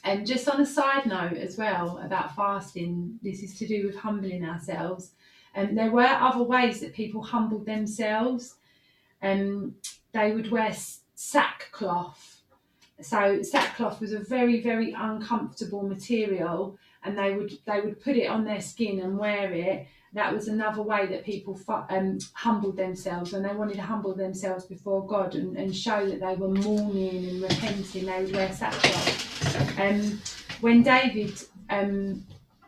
And 0.03 0.27
just 0.27 0.47
on 0.47 0.61
a 0.61 0.65
side 0.65 1.05
note 1.05 1.37
as 1.37 1.57
well 1.57 1.99
about 2.03 2.35
fasting, 2.35 3.17
this 3.23 3.41
is 3.41 3.57
to 3.57 3.67
do 3.67 3.87
with 3.87 3.95
humbling 3.95 4.45
ourselves. 4.45 5.11
And 5.55 5.77
there 5.77 5.91
were 5.91 6.03
other 6.03 6.43
ways 6.43 6.81
that 6.81 6.93
people 6.93 7.23
humbled 7.23 7.65
themselves. 7.65 8.55
Um, 9.21 9.75
they 10.11 10.33
would 10.33 10.51
wear 10.51 10.75
sackcloth. 11.15 12.41
So 13.01 13.41
sackcloth 13.41 13.99
was 13.99 14.13
a 14.13 14.19
very, 14.19 14.61
very 14.61 14.91
uncomfortable 14.91 15.83
material, 15.83 16.77
and 17.05 17.17
they 17.17 17.33
would 17.33 17.53
they 17.65 17.81
would 17.81 18.01
put 18.01 18.15
it 18.15 18.27
on 18.27 18.43
their 18.43 18.61
skin 18.61 18.99
and 18.99 19.17
wear 19.17 19.51
it 19.53 19.87
that 20.15 20.33
was 20.33 20.47
another 20.47 20.81
way 20.81 21.05
that 21.07 21.25
people 21.25 21.59
um, 21.89 22.17
humbled 22.31 22.77
themselves 22.77 23.33
when 23.33 23.43
they 23.43 23.53
wanted 23.53 23.75
to 23.75 23.81
humble 23.81 24.15
themselves 24.15 24.65
before 24.65 25.05
God 25.05 25.35
and, 25.35 25.57
and 25.57 25.75
show 25.75 26.07
that 26.07 26.21
they 26.21 26.35
were 26.35 26.47
mourning 26.47 27.27
and 27.27 27.41
repenting. 27.41 28.05
They 28.05 28.23
would 28.23 28.33
wear 28.33 28.51
sackcloth. 28.53 29.77
Um, 29.77 30.21
when 30.61 30.83
David 30.83 31.33
um, 31.69 32.25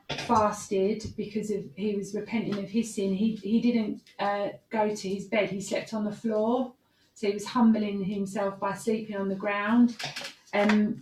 fasted 0.10 1.06
because 1.16 1.50
of 1.50 1.64
he 1.78 1.96
was 1.96 2.14
repenting 2.14 2.60
of 2.60 2.70
his 2.70 2.94
sin, 2.94 3.14
he 3.14 3.36
he 3.36 3.62
didn't 3.62 4.02
uh, 4.20 4.50
go 4.70 4.94
to 4.94 5.10
his 5.10 5.26
bed. 5.26 5.50
He 5.50 5.62
slept 5.62 5.94
on 5.94 6.04
the 6.04 6.12
floor. 6.12 6.74
So 7.14 7.28
he 7.28 7.34
was 7.34 7.46
humbling 7.46 8.04
himself 8.04 8.60
by 8.60 8.74
sleeping 8.74 9.16
on 9.16 9.30
the 9.30 9.36
ground. 9.36 9.96
Um, 10.54 11.02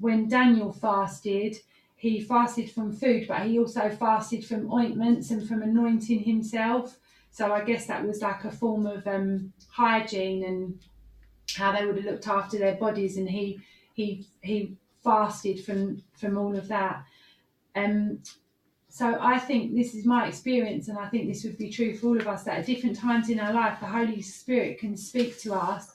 when 0.00 0.28
Daniel 0.28 0.72
fasted, 0.72 1.58
he 2.02 2.20
fasted 2.20 2.68
from 2.68 2.92
food, 2.92 3.28
but 3.28 3.42
he 3.42 3.60
also 3.60 3.88
fasted 3.88 4.44
from 4.44 4.72
ointments 4.72 5.30
and 5.30 5.46
from 5.46 5.62
anointing 5.62 6.18
himself. 6.18 6.98
So 7.30 7.52
I 7.52 7.62
guess 7.62 7.86
that 7.86 8.04
was 8.04 8.20
like 8.20 8.42
a 8.44 8.50
form 8.50 8.86
of 8.86 9.06
um, 9.06 9.52
hygiene 9.70 10.42
and 10.42 10.80
how 11.54 11.70
they 11.70 11.86
would 11.86 11.94
have 11.98 12.04
looked 12.04 12.26
after 12.26 12.58
their 12.58 12.74
bodies. 12.74 13.18
And 13.18 13.30
he 13.30 13.60
he 13.94 14.26
he 14.40 14.76
fasted 15.04 15.64
from 15.64 16.02
from 16.14 16.36
all 16.36 16.56
of 16.56 16.66
that. 16.66 17.04
Um, 17.76 18.18
so 18.88 19.16
I 19.20 19.38
think 19.38 19.76
this 19.76 19.94
is 19.94 20.04
my 20.04 20.26
experience, 20.26 20.88
and 20.88 20.98
I 20.98 21.08
think 21.08 21.28
this 21.28 21.44
would 21.44 21.56
be 21.56 21.70
true 21.70 21.96
for 21.96 22.08
all 22.08 22.20
of 22.20 22.26
us 22.26 22.42
that 22.42 22.58
at 22.58 22.66
different 22.66 22.96
times 22.96 23.30
in 23.30 23.38
our 23.38 23.52
life, 23.52 23.78
the 23.78 23.86
Holy 23.86 24.22
Spirit 24.22 24.80
can 24.80 24.96
speak 24.96 25.38
to 25.42 25.54
us 25.54 25.94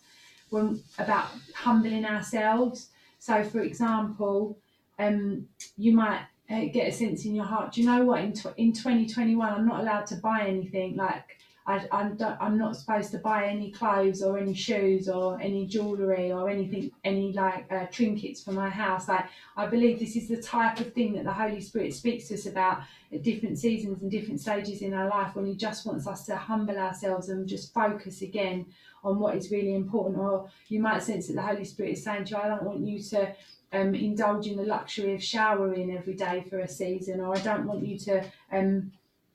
when, 0.52 0.82
about 1.00 1.28
humbling 1.54 2.06
ourselves. 2.06 2.92
So, 3.20 3.44
for 3.44 3.60
example, 3.60 4.58
um, 5.00 5.48
you 5.78 5.94
might 5.94 6.22
uh, 6.50 6.66
get 6.72 6.88
a 6.88 6.92
sense 6.92 7.26
in 7.26 7.36
your 7.36 7.46
heart. 7.46 7.74
Do 7.74 7.82
you 7.82 7.88
know 7.88 8.04
what? 8.06 8.22
In 8.22 8.34
tw- 8.34 8.58
in 8.58 8.74
twenty 8.74 9.08
twenty 9.08 9.36
one, 9.36 9.54
I'm 9.54 9.68
not 9.68 9.82
allowed 9.82 10.06
to 10.08 10.16
buy 10.16 10.46
anything. 10.48 10.96
Like 10.96 11.38
I, 11.68 11.86
I'm, 11.92 12.18
I'm 12.40 12.58
not 12.58 12.78
supposed 12.78 13.12
to 13.12 13.18
buy 13.18 13.46
any 13.46 13.72
clothes 13.72 14.24
or 14.24 14.38
any 14.38 14.54
shoes 14.54 15.10
or 15.10 15.40
any 15.42 15.68
jewellery 15.68 16.32
or 16.32 16.50
anything, 16.50 16.92
any 17.04 17.34
like 17.34 17.70
uh, 17.70 17.88
trinkets 17.88 18.42
for 18.42 18.54
my 18.54 18.70
house. 18.70 19.10
Like 19.10 19.26
I 19.58 19.68
believe 19.68 20.00
this 20.00 20.16
is 20.16 20.30
the 20.30 20.42
type 20.42 20.80
of 20.80 20.94
thing 20.94 21.14
that 21.14 21.26
the 21.26 21.34
Holy 21.34 21.60
Spirit 21.60 21.94
speaks 21.94 22.30
to 22.30 22.36
us 22.36 22.46
about 22.46 22.84
at 23.12 23.22
different 23.24 23.60
seasons 23.60 24.02
and 24.02 24.10
different 24.10 24.40
stages 24.40 24.82
in 24.82 24.94
our 24.94 25.10
life 25.10 25.36
when 25.36 25.46
He 25.46 25.56
just 25.56 25.86
wants 25.86 26.08
us 26.08 26.26
to 26.28 26.38
humble 26.38 26.78
ourselves 26.78 27.28
and 27.28 27.48
just 27.48 27.74
focus 27.74 28.22
again 28.22 28.66
on 29.04 29.20
what 29.20 29.36
is 29.36 29.52
really 29.52 29.76
important. 29.76 30.20
Or 30.20 30.50
you 30.70 30.82
might 30.82 31.04
sense 31.04 31.28
that 31.28 31.34
the 31.34 31.42
Holy 31.42 31.66
Spirit 31.66 31.94
is 31.94 32.04
saying 32.04 32.26
to 32.26 32.32
you, 32.32 32.38
I 32.38 32.48
don't 32.48 32.64
want 32.64 32.80
you 32.80 33.02
to 33.04 33.34
um, 33.74 33.94
indulge 33.96 34.48
in 34.48 34.58
the 34.58 34.64
luxury 34.64 35.14
of 35.14 35.24
showering 35.24 35.96
every 35.96 36.14
day 36.14 36.46
for 36.50 36.60
a 36.60 36.68
season, 36.68 37.20
or 37.20 37.36
I 37.36 37.42
don't 37.42 37.66
want 37.66 37.86
you 37.86 37.98
to 38.00 38.24
um, 38.52 38.92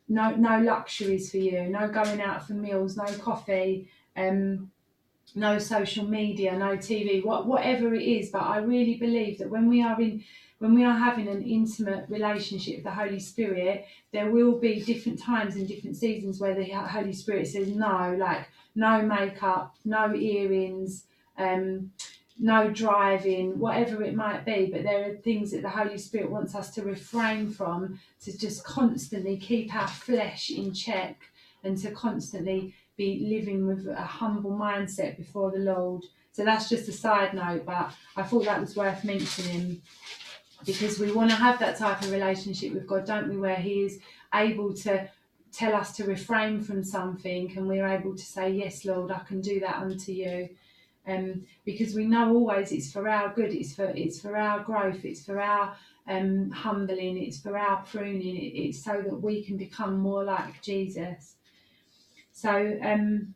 no 0.09 0.31
no 0.31 0.61
luxuries 0.61 1.31
for 1.31 1.39
you, 1.39 1.69
no 1.69 1.89
going 1.89 2.21
out 2.21 2.47
for 2.47 2.55
meals, 2.55 2.97
no 2.97 3.05
coffee, 3.19 3.89
um, 4.17 4.71
no 5.35 5.59
social 5.59 6.07
media, 6.07 6.57
no 6.57 6.77
TV, 6.77 7.25
what 7.25 7.47
whatever 7.47 7.95
it 7.95 8.03
is. 8.03 8.31
But 8.31 8.43
I 8.43 8.59
really 8.59 8.97
believe 8.97 9.39
that 9.39 9.51
when 9.51 9.69
we 9.69 9.83
are 9.83 10.01
in 10.01 10.25
when 10.59 10.75
we 10.75 10.85
are 10.85 10.97
having 10.97 11.27
an 11.27 11.43
intimate 11.43 12.09
relationship 12.09 12.77
with 12.77 12.85
the 12.85 12.91
Holy 12.93 13.19
Spirit, 13.19 13.85
there 14.13 14.31
will 14.31 14.59
be 14.59 14.81
different 14.81 15.21
times 15.21 15.57
and 15.57 15.67
different 15.67 15.97
seasons 15.97 16.41
where 16.41 16.55
the 16.55 16.71
Holy 16.71 17.13
Spirit 17.13 17.49
says 17.49 17.69
no, 17.69 18.17
like 18.17 18.47
no 18.75 19.03
makeup, 19.03 19.75
no 19.85 20.15
earrings. 20.15 21.05
Um, 21.37 21.91
no 22.39 22.71
driving, 22.71 23.59
whatever 23.59 24.03
it 24.03 24.15
might 24.15 24.45
be. 24.45 24.69
But 24.73 24.83
there 24.83 25.11
are 25.11 25.17
things 25.17 25.51
that 25.53 25.63
the 25.63 25.69
Holy 25.69 25.99
Spirit 25.99 26.31
wants 26.31 26.55
us 26.55 26.71
to 26.75 26.83
refrain 26.83 27.51
from 27.51 28.01
to 28.25 28.37
just 28.37 28.65
constantly 28.65 29.37
keep 29.37 29.75
our 29.75 29.89
flesh 29.89 30.51
in 30.51 30.73
check 30.73 31.21
and 31.65 31.79
to 31.79 31.91
constantly 31.91 32.75
be 32.97 33.27
living 33.29 33.67
with 33.67 33.87
a 33.87 34.03
humble 34.03 34.53
mindset 34.53 35.17
before 35.17 35.51
the 35.51 35.59
Lord. 35.59 36.05
So 36.33 36.45
that's 36.45 36.69
just 36.69 36.89
a 36.89 36.93
side 36.93 37.35
note, 37.35 37.67
but 37.67 37.93
I 38.17 38.23
thought 38.23 38.47
that 38.47 38.61
was 38.61 38.77
worth 38.77 39.05
mentioning 39.05 39.83
because 40.65 40.99
we 40.99 41.13
want 41.13 41.31
to 41.31 41.37
have 41.37 41.59
that 41.59 41.79
type 41.79 42.03
of 42.03 42.11
relationship 42.11 42.73
with 42.73 42.87
God, 42.87 43.05
don't 43.05 43.29
we? 43.29 43.37
Where 43.37 43.57
He 43.57 43.83
is 43.83 43.99
able 44.35 44.73
to 44.75 45.09
tell 45.53 45.75
us 45.75 45.95
to 45.97 46.05
refrain 46.05 46.63
from 46.63 46.83
something 46.83 47.53
and 47.57 47.69
we're 47.69 47.87
able 47.87 48.17
to 48.17 48.23
say, 48.23 48.51
Yes, 48.51 48.85
Lord, 48.85 49.11
I 49.11 49.21
can 49.21 49.41
do 49.41 49.61
that 49.61 49.77
unto 49.77 50.13
you 50.13 50.49
um, 51.07 51.47
because 51.65 51.95
we 51.95 52.07
know 52.07 52.35
always 52.35 52.71
it's 52.73 52.93
for 52.93 53.09
our 53.09 53.33
good, 53.35 53.53
it's 53.53 53.75
for 53.75 53.87
it's 53.97 54.21
for 54.21 54.37
our 54.37 54.61
growth, 54.61 55.05
it's 55.05 55.25
for 55.25 55.41
our 55.41 55.77
um, 56.09 56.51
humbling, 56.51 57.19
it's 57.19 57.41
for 57.41 57.57
our 57.59 57.83
pruning, 57.85 58.37
it, 58.37 58.55
it's 58.55 58.85
so 58.85 59.03
that 59.03 59.17
we 59.21 59.43
can 59.43 59.57
become 59.57 59.99
more 59.99 60.25
like 60.25 60.63
Jesus. 60.63 61.35
So 62.33 62.79
um, 62.83 63.35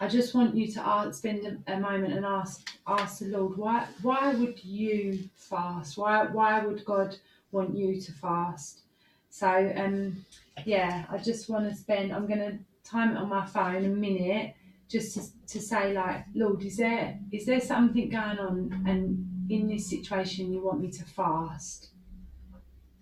I 0.00 0.06
just 0.08 0.34
want 0.34 0.54
you 0.54 0.70
to 0.72 0.86
ask, 0.86 1.14
spend 1.18 1.60
a, 1.66 1.74
a, 1.74 1.80
moment 1.80 2.14
and 2.14 2.24
ask 2.24 2.70
ask 2.86 3.18
the 3.18 3.26
Lord 3.26 3.58
why 3.58 3.86
why 4.02 4.34
would 4.34 4.64
you 4.64 5.28
fast? 5.34 5.98
Why 5.98 6.26
why 6.26 6.64
would 6.64 6.84
God 6.84 7.16
want 7.50 7.76
you 7.76 8.00
to 8.00 8.12
fast? 8.12 8.82
So 9.30 9.72
um, 9.76 10.24
yeah, 10.64 11.06
I 11.10 11.18
just 11.18 11.48
want 11.48 11.68
to 11.68 11.74
spend. 11.74 12.12
I'm 12.12 12.26
going 12.26 12.38
to 12.38 12.58
time 12.88 13.16
it 13.16 13.18
on 13.18 13.28
my 13.28 13.44
phone 13.44 13.84
a 13.84 13.88
minute 13.88 14.54
just 14.88 15.14
to, 15.14 15.22
to 15.46 15.60
say 15.60 15.92
like 15.92 16.24
lord 16.34 16.62
is 16.62 16.78
there 16.78 17.18
is 17.30 17.46
there 17.46 17.60
something 17.60 18.08
going 18.08 18.38
on 18.38 18.84
and 18.86 19.24
in 19.50 19.68
this 19.68 19.88
situation 19.88 20.52
you 20.52 20.62
want 20.62 20.80
me 20.80 20.90
to 20.90 21.04
fast? 21.04 21.90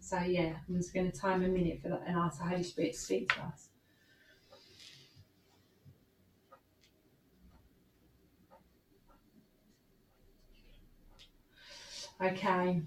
So 0.01 0.19
yeah 0.19 0.55
i'm 0.69 0.77
just 0.77 0.95
going 0.95 1.11
to 1.11 1.19
time 1.19 1.45
a 1.45 1.49
minute 1.49 1.81
for 1.83 1.89
that 1.89 2.03
and 2.07 2.17
ask 2.17 2.39
the 2.39 2.45
holy 2.45 2.63
spirit 2.63 2.93
to 2.93 2.99
speak 2.99 3.35
to 3.35 3.41
us. 3.43 3.69
Okay. 12.21 12.83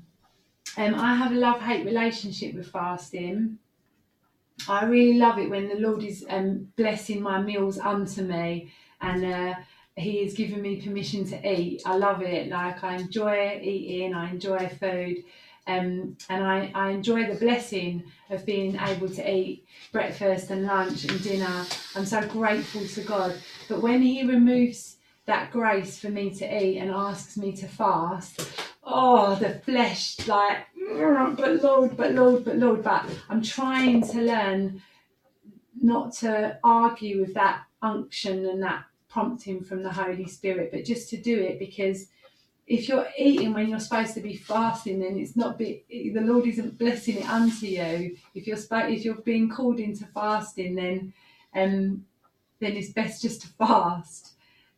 Um, 0.78 0.96
I 0.96 1.16
have 1.16 1.32
a 1.32 1.36
love 1.36 1.62
hate 1.62 1.86
relationship 1.86 2.56
with 2.56 2.68
fasting. 2.68 3.60
I 4.68 4.86
really 4.86 5.18
love 5.18 5.38
it 5.38 5.50
when 5.50 5.68
the 5.70 5.76
Lord 5.76 6.04
is 6.04 6.26
um, 6.30 6.72
blessing 6.76 7.22
my 7.22 7.42
meals 7.42 7.80
unto 7.80 8.24
me 8.24 8.72
and 9.02 9.26
uh, 9.26 9.56
He 9.96 10.24
has 10.24 10.34
given 10.34 10.62
me 10.62 10.82
permission 10.82 11.26
to 11.30 11.52
eat. 11.52 11.82
I 11.86 11.96
love 11.96 12.22
it. 12.22 12.50
Like, 12.50 12.84
I 12.84 12.96
enjoy 12.96 13.60
eating, 13.62 14.14
I 14.14 14.30
enjoy 14.32 14.70
food. 14.80 15.24
Um, 15.68 16.18
and 16.30 16.44
I, 16.44 16.72
I 16.74 16.90
enjoy 16.90 17.28
the 17.28 17.40
blessing 17.40 18.04
of 18.32 18.44
being 18.46 18.76
able 18.78 19.08
to 19.10 19.32
eat 19.32 19.66
breakfast 19.92 20.50
and 20.50 20.64
lunch 20.66 21.06
and 21.06 21.22
dinner. 21.22 21.66
I'm 21.96 22.06
so 22.06 22.26
grateful 22.28 22.88
to 22.88 23.02
God. 23.02 23.36
But 23.68 23.82
when 23.82 24.02
He 24.02 24.24
removes 24.24 24.98
that 25.26 25.52
grace 25.52 26.00
for 26.00 26.10
me 26.10 26.34
to 26.36 26.64
eat 26.64 26.80
and 26.80 26.90
asks 26.90 27.38
me 27.38 27.52
to 27.58 27.68
fast, 27.68 28.50
oh, 28.84 29.36
the 29.36 29.60
flesh, 29.60 30.28
like, 30.28 30.66
but 30.76 31.62
Lord, 31.62 31.96
but 31.96 32.14
Lord, 32.14 32.46
but 32.46 32.56
Lord. 32.56 32.84
But 32.84 33.06
I'm 33.30 33.44
trying 33.44 34.02
to 34.08 34.22
learn 34.22 34.82
not 35.80 36.14
to 36.14 36.58
argue 36.64 37.22
with 37.22 37.36
that 37.36 37.62
unction 37.82 38.46
and 38.46 38.64
that 38.64 38.86
prompting 39.10 39.63
from 39.63 39.84
the 39.84 39.91
Holy 39.91 40.28
Spirit, 40.28 40.72
but 40.72 40.86
just 40.86 41.10
to 41.10 41.17
do 41.17 41.39
it 41.39 41.60
because 41.60 42.08
if 42.67 42.88
you're 42.88 43.08
eating 43.17 43.54
when 43.54 43.67
you're 43.67 43.80
supposed 43.80 44.13
to 44.13 44.22
be 44.22 44.36
fasting, 44.38 45.00
then 45.00 45.17
it's 45.17 45.36
not 45.36 45.58
be 45.58 45.84
the 45.89 46.22
Lord 46.22 46.45
isn't 46.48 46.78
blessing 46.78 47.17
it 47.17 47.30
unto 47.30 47.65
you. 47.65 48.15
If 48.36 48.48
you're 48.48 48.58
sp- 48.62 48.89
if 48.93 49.04
you're 49.04 49.15
being 49.15 49.50
called 49.50 49.80
into 49.80 50.06
fasting, 50.08 50.76
then 50.76 51.13
um, 51.56 52.06
then 52.60 52.74
it's 52.74 52.91
best 52.93 53.22
just 53.24 53.41
to 53.41 53.48
fast 53.50 54.34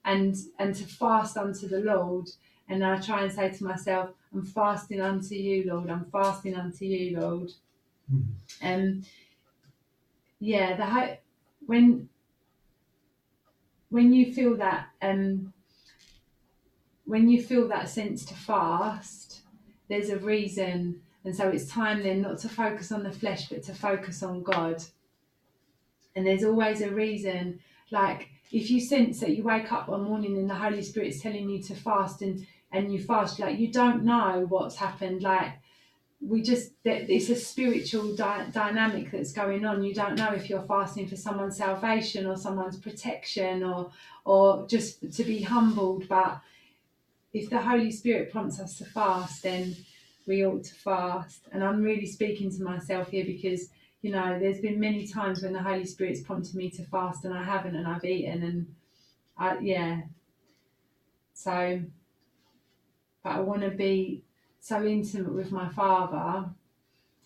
and 0.05 0.35
and 0.59 0.73
to 0.75 0.85
fast 0.85 1.37
unto 1.37 1.67
the 1.67 1.81
Lord. 1.81 2.29
And 2.69 2.85
I 2.85 2.99
try 3.01 3.23
and 3.23 3.31
say 3.31 3.51
to 3.51 3.63
myself, 3.65 4.11
I'm 4.33 4.45
fasting 4.45 5.01
unto 5.01 5.35
you, 5.35 5.65
Lord. 5.67 5.89
I'm 5.89 6.05
fasting 6.05 6.55
unto 6.55 6.85
you, 6.85 7.19
Lord. 7.19 7.51
And 8.61 8.93
Um, 8.99 9.05
yeah, 10.39 10.77
the 10.77 11.17
when 11.65 12.09
when 13.91 14.13
you 14.13 14.33
feel 14.33 14.55
that 14.57 14.87
um 15.01 15.53
when 17.05 17.29
you 17.29 17.43
feel 17.43 17.67
that 17.67 17.89
sense 17.89 18.23
to 18.25 18.33
fast, 18.33 19.41
there's 19.89 20.09
a 20.09 20.17
reason. 20.17 21.01
And 21.25 21.35
so 21.35 21.49
it's 21.49 21.67
time 21.67 22.01
then 22.01 22.21
not 22.21 22.39
to 22.39 22.49
focus 22.49 22.91
on 22.91 23.03
the 23.03 23.11
flesh, 23.11 23.49
but 23.49 23.63
to 23.63 23.75
focus 23.75 24.23
on 24.23 24.43
God. 24.43 24.81
And 26.15 26.25
there's 26.25 26.45
always 26.45 26.81
a 26.81 26.89
reason. 26.89 27.59
Like 27.91 28.29
if 28.51 28.71
you 28.71 28.79
sense 28.79 29.19
that 29.19 29.35
you 29.35 29.43
wake 29.43 29.71
up 29.71 29.89
one 29.89 30.03
morning 30.03 30.37
and 30.37 30.49
the 30.49 30.55
Holy 30.55 30.81
Spirit's 30.81 31.21
telling 31.21 31.49
you 31.49 31.61
to 31.63 31.75
fast 31.75 32.21
and, 32.21 32.47
and 32.71 32.93
you 32.93 33.03
fast, 33.03 33.39
like 33.39 33.59
you 33.59 33.71
don't 33.71 34.03
know 34.03 34.45
what's 34.47 34.77
happened. 34.77 35.21
Like 35.21 35.51
we 36.21 36.43
just, 36.43 36.73
it's 36.85 37.29
a 37.29 37.35
spiritual 37.35 38.15
dy- 38.15 38.47
dynamic 38.51 39.11
that's 39.11 39.33
going 39.33 39.65
on. 39.65 39.83
You 39.83 39.93
don't 39.93 40.15
know 40.15 40.31
if 40.33 40.49
you're 40.49 40.61
fasting 40.61 41.07
for 41.07 41.15
someone's 41.15 41.57
salvation 41.57 42.27
or 42.27 42.37
someone's 42.37 42.77
protection 42.77 43.63
or, 43.63 43.91
or 44.23 44.67
just 44.67 45.11
to 45.13 45.23
be 45.23 45.41
humbled. 45.41 46.07
But 46.07 46.39
if 47.33 47.49
the 47.49 47.59
Holy 47.59 47.91
Spirit 47.91 48.31
prompts 48.31 48.59
us 48.59 48.77
to 48.77 48.85
fast, 48.85 49.43
then 49.43 49.75
we 50.27 50.45
ought 50.45 50.63
to 50.65 50.75
fast. 50.75 51.47
And 51.51 51.63
I'm 51.63 51.81
really 51.81 52.05
speaking 52.05 52.51
to 52.51 52.63
myself 52.63 53.09
here 53.09 53.25
because, 53.25 53.69
you 54.03 54.11
know, 54.11 54.37
there's 54.39 54.61
been 54.61 54.79
many 54.79 55.07
times 55.07 55.41
when 55.41 55.53
the 55.53 55.63
Holy 55.63 55.85
Spirit's 55.85 56.21
prompted 56.21 56.53
me 56.53 56.69
to 56.71 56.83
fast 56.83 57.25
and 57.25 57.33
I 57.33 57.43
haven't 57.43 57.75
and 57.75 57.87
I've 57.87 58.05
eaten 58.05 58.43
and 58.43 58.75
I, 59.39 59.57
yeah. 59.57 60.01
So, 61.33 61.81
but 63.23 63.29
I 63.31 63.39
want 63.39 63.61
to 63.61 63.71
be 63.71 64.23
so 64.61 64.83
intimate 64.85 65.33
with 65.33 65.51
my 65.51 65.67
Father 65.69 66.45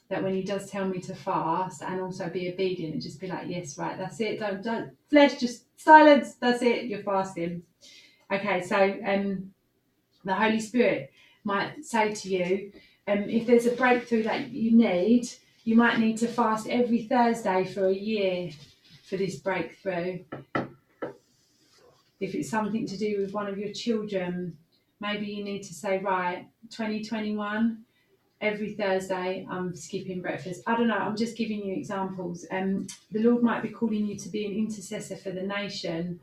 that 0.09 0.23
when 0.23 0.33
He 0.33 0.41
does 0.41 0.71
tell 0.71 0.87
me 0.87 0.99
to 1.01 1.13
fast 1.13 1.83
and 1.83 2.01
also 2.01 2.29
be 2.29 2.51
obedient 2.51 2.93
and 2.93 3.03
just 3.03 3.19
be 3.19 3.27
like, 3.27 3.47
yes, 3.47 3.77
right, 3.77 3.97
that's 3.97 4.19
it. 4.21 4.39
Don't, 4.39 4.63
don't, 4.63 4.91
flesh, 5.09 5.39
just 5.39 5.65
silence. 5.77 6.35
That's 6.35 6.61
it. 6.61 6.85
You're 6.85 7.03
fasting. 7.03 7.63
Okay, 8.31 8.61
so, 8.61 8.97
um, 9.05 9.51
the 10.23 10.33
Holy 10.33 10.59
Spirit 10.59 11.11
might 11.43 11.83
say 11.83 12.13
to 12.13 12.29
you, 12.29 12.71
um, 13.07 13.29
if 13.29 13.45
there's 13.45 13.67
a 13.67 13.75
breakthrough 13.75 14.23
that 14.23 14.49
you 14.49 14.71
need, 14.71 15.29
you 15.63 15.75
might 15.75 15.99
need 15.99 16.17
to 16.17 16.27
fast 16.27 16.67
every 16.67 17.03
Thursday 17.03 17.65
for 17.65 17.87
a 17.87 17.93
year 17.93 18.49
for 19.07 19.17
this 19.17 19.35
breakthrough. 19.35 20.23
If 22.19 22.33
it's 22.33 22.49
something 22.49 22.87
to 22.87 22.97
do 22.97 23.19
with 23.19 23.33
one 23.33 23.47
of 23.47 23.57
your 23.57 23.73
children, 23.73 24.57
maybe 24.99 25.25
you 25.25 25.43
need 25.43 25.63
to 25.63 25.73
say, 25.73 25.99
right, 25.99 26.47
2021, 26.69 27.83
every 28.41 28.73
Thursday 28.73 29.47
I'm 29.49 29.75
skipping 29.75 30.21
breakfast. 30.21 30.61
I 30.67 30.75
don't 30.75 30.87
know, 30.87 30.97
I'm 30.97 31.15
just 31.17 31.37
giving 31.37 31.65
you 31.65 31.75
examples. 31.75 32.45
Um, 32.51 32.87
the 33.11 33.23
Lord 33.23 33.43
might 33.43 33.61
be 33.63 33.69
calling 33.69 34.05
you 34.05 34.17
to 34.17 34.29
be 34.29 34.45
an 34.45 34.53
intercessor 34.53 35.15
for 35.15 35.31
the 35.31 35.43
nation 35.43 36.19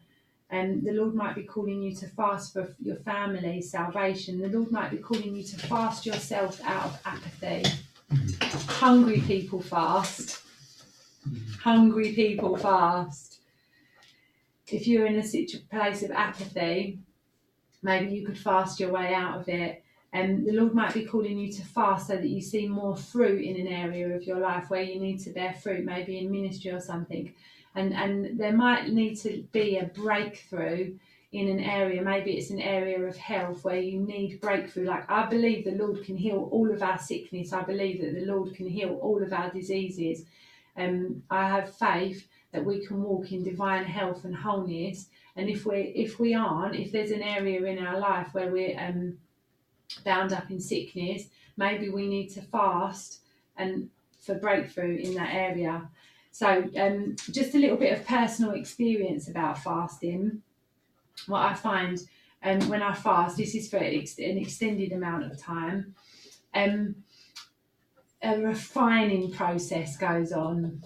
and 0.53 0.85
the 0.85 0.93
Lord 0.93 1.15
might 1.15 1.35
be 1.35 1.45
calling 1.45 1.83
you 1.83 1.95
to 1.97 2.07
fast 2.09 2.53
for 2.53 2.75
your 2.79 2.97
family 2.97 3.63
salvation. 3.63 4.39
The 4.39 4.49
Lord 4.49 4.71
might 4.71 4.91
be 4.91 4.99
calling 4.99 5.35
you 5.35 5.43
to 5.45 5.57
fast 5.57 6.05
yourself 6.05 6.61
out 6.63 6.85
of 6.85 7.01
apathy. 7.07 7.65
Hungry 8.69 9.23
people 9.23 9.63
fast. 9.63 10.43
Hungry 11.61 12.13
people 12.13 12.59
fast. 12.59 13.39
If 14.67 14.87
you're 14.87 15.07
in 15.07 15.17
a 15.17 15.23
situ- 15.23 15.61
place 15.71 16.03
of 16.03 16.11
apathy, 16.11 16.99
maybe 17.83 18.15
you 18.15 18.25
could 18.25 18.39
fast 18.39 18.81
your 18.81 18.93
way 18.93 19.13
out 19.15 19.39
of 19.39 19.49
it. 19.49 19.83
And 20.15 20.47
the 20.47 20.53
Lord 20.53 20.75
might 20.75 20.93
be 20.93 21.07
calling 21.07 21.39
you 21.39 21.51
to 21.53 21.63
fast 21.63 22.09
so 22.09 22.17
that 22.17 22.29
you 22.29 22.43
see 22.43 22.69
more 22.69 22.97
fruit 22.97 23.43
in 23.43 23.57
an 23.57 23.73
area 23.73 24.15
of 24.15 24.25
your 24.25 24.39
life 24.39 24.69
where 24.69 24.83
you 24.83 25.01
need 25.01 25.21
to 25.21 25.31
bear 25.31 25.55
fruit, 25.55 25.85
maybe 25.85 26.19
in 26.19 26.31
ministry 26.31 26.71
or 26.71 26.81
something. 26.81 27.33
And 27.75 27.95
and 27.95 28.39
there 28.39 28.53
might 28.53 28.89
need 28.89 29.17
to 29.21 29.45
be 29.53 29.79
a 29.79 29.85
breakthrough 29.87 30.95
in 31.33 31.49
an 31.49 31.61
area. 31.61 32.03
Maybe 32.03 32.33
it's 32.33 32.51
an 32.51 32.61
area 32.61 33.01
of 33.01 33.17
health 33.17 33.65
where 33.65 33.81
you 33.81 33.99
need 34.01 34.41
breakthrough. 34.43 34.85
Like 34.85 35.11
i 35.11 35.25
believe 35.25 35.65
the 35.65 35.73
lord 35.73 36.05
can 36.05 36.17
heal 36.17 36.49
all 36.53 36.71
of 36.71 36.83
our 36.83 36.99
sickness. 36.99 37.55
I 37.55 37.63
believe 37.63 38.03
that 38.03 38.15
the 38.15 38.27
lord 38.27 38.55
can 38.55 38.69
heal 38.69 38.99
all 39.01 39.23
of 39.23 39.33
our 39.33 39.51
diseases. 39.51 40.27
Um, 40.77 41.23
i 41.31 41.49
have 41.49 41.75
faith 41.75 42.29
that 42.53 42.65
we 42.65 42.87
can 42.87 43.03
walk 43.03 43.33
in 43.33 43.43
divine 43.43 43.85
health 43.85 44.25
and 44.25 44.37
wholeness 44.37 45.07
and 45.37 45.49
if 45.49 45.65
we 45.65 45.93
if 45.95 46.19
we 46.19 46.35
aren't 46.35 46.77
if 46.77 46.93
there's 46.93 47.11
an 47.11 47.23
area 47.23 47.63
in 47.65 47.85
our 47.85 47.99
life 47.99 48.29
where 48.33 48.51
we're 48.51 48.79
um, 48.79 49.19
bound 50.05 50.33
up 50.33 50.51
in 50.51 50.61
sickness 50.61 51.25
maybe 51.57 51.89
we 51.89 52.09
need 52.09 52.29
to 52.29 52.41
fast 52.41 53.21
and 53.57 53.91
for 54.21 54.35
breakthrough 54.35 54.97
in 54.97 55.15
that 55.15 55.35
area 55.35 55.89
so, 56.33 56.65
um, 56.79 57.17
just 57.31 57.55
a 57.55 57.59
little 57.59 57.77
bit 57.77 57.93
of 57.93 58.07
personal 58.07 58.53
experience 58.53 59.29
about 59.29 59.59
fasting. 59.59 60.41
What 61.27 61.43
I 61.43 61.53
find 61.53 62.01
um, 62.43 62.69
when 62.71 62.83
I 62.83 62.95
fast, 62.95 63.37
this 63.37 63.55
is 63.55 63.69
for 63.69 63.77
an 63.77 64.39
extended 64.39 64.93
amount 64.93 65.31
of 65.31 65.39
time, 65.39 65.95
um, 66.55 66.97
a 68.23 68.39
refining 68.39 69.31
process 69.31 69.99
goes 69.99 70.33
on. 70.33 70.83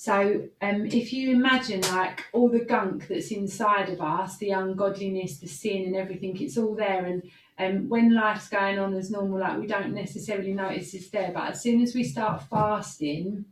So, 0.00 0.48
um, 0.62 0.86
if 0.86 1.12
you 1.12 1.32
imagine 1.32 1.82
like 1.82 2.24
all 2.32 2.48
the 2.48 2.64
gunk 2.64 3.06
that's 3.06 3.30
inside 3.32 3.90
of 3.90 4.00
us, 4.00 4.38
the 4.38 4.48
ungodliness, 4.48 5.36
the 5.36 5.46
sin, 5.46 5.84
and 5.84 5.94
everything, 5.94 6.40
it's 6.40 6.56
all 6.56 6.74
there. 6.74 7.04
And 7.04 7.30
um, 7.58 7.86
when 7.90 8.14
life's 8.14 8.48
going 8.48 8.78
on 8.78 8.94
as 8.94 9.10
normal, 9.10 9.40
like 9.40 9.58
we 9.58 9.66
don't 9.66 9.92
necessarily 9.92 10.54
notice 10.54 10.94
it's 10.94 11.10
there. 11.10 11.32
But 11.34 11.50
as 11.50 11.62
soon 11.62 11.82
as 11.82 11.94
we 11.94 12.02
start 12.02 12.44
fasting, 12.48 13.44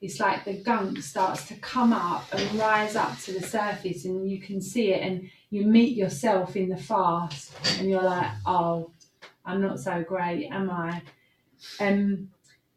it's 0.00 0.20
like 0.20 0.44
the 0.44 0.62
gunk 0.62 0.98
starts 1.02 1.48
to 1.48 1.56
come 1.56 1.92
up 1.92 2.32
and 2.32 2.60
rise 2.60 2.94
up 2.94 3.18
to 3.22 3.32
the 3.32 3.44
surface 3.44 4.04
and 4.04 4.30
you 4.30 4.40
can 4.40 4.60
see 4.60 4.92
it 4.92 5.02
and 5.02 5.28
you 5.50 5.66
meet 5.66 5.96
yourself 5.96 6.54
in 6.54 6.68
the 6.68 6.76
fast 6.76 7.50
and 7.80 7.90
you're 7.90 8.04
like 8.04 8.30
oh 8.46 8.92
i'm 9.44 9.60
not 9.60 9.80
so 9.80 10.04
great 10.04 10.48
am 10.52 10.70
i 10.70 11.02
um 11.80 12.28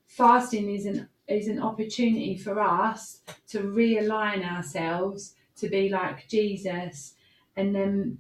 fasting 0.08 0.74
is 0.74 0.88
an 0.88 1.08
is 1.32 1.48
an 1.48 1.62
opportunity 1.62 2.38
for 2.38 2.60
us 2.60 3.22
to 3.48 3.60
realign 3.60 4.50
ourselves 4.50 5.36
to 5.56 5.70
be 5.70 5.90
like 5.90 6.28
jesus 6.28 7.14
and 7.56 7.76
then 7.76 8.18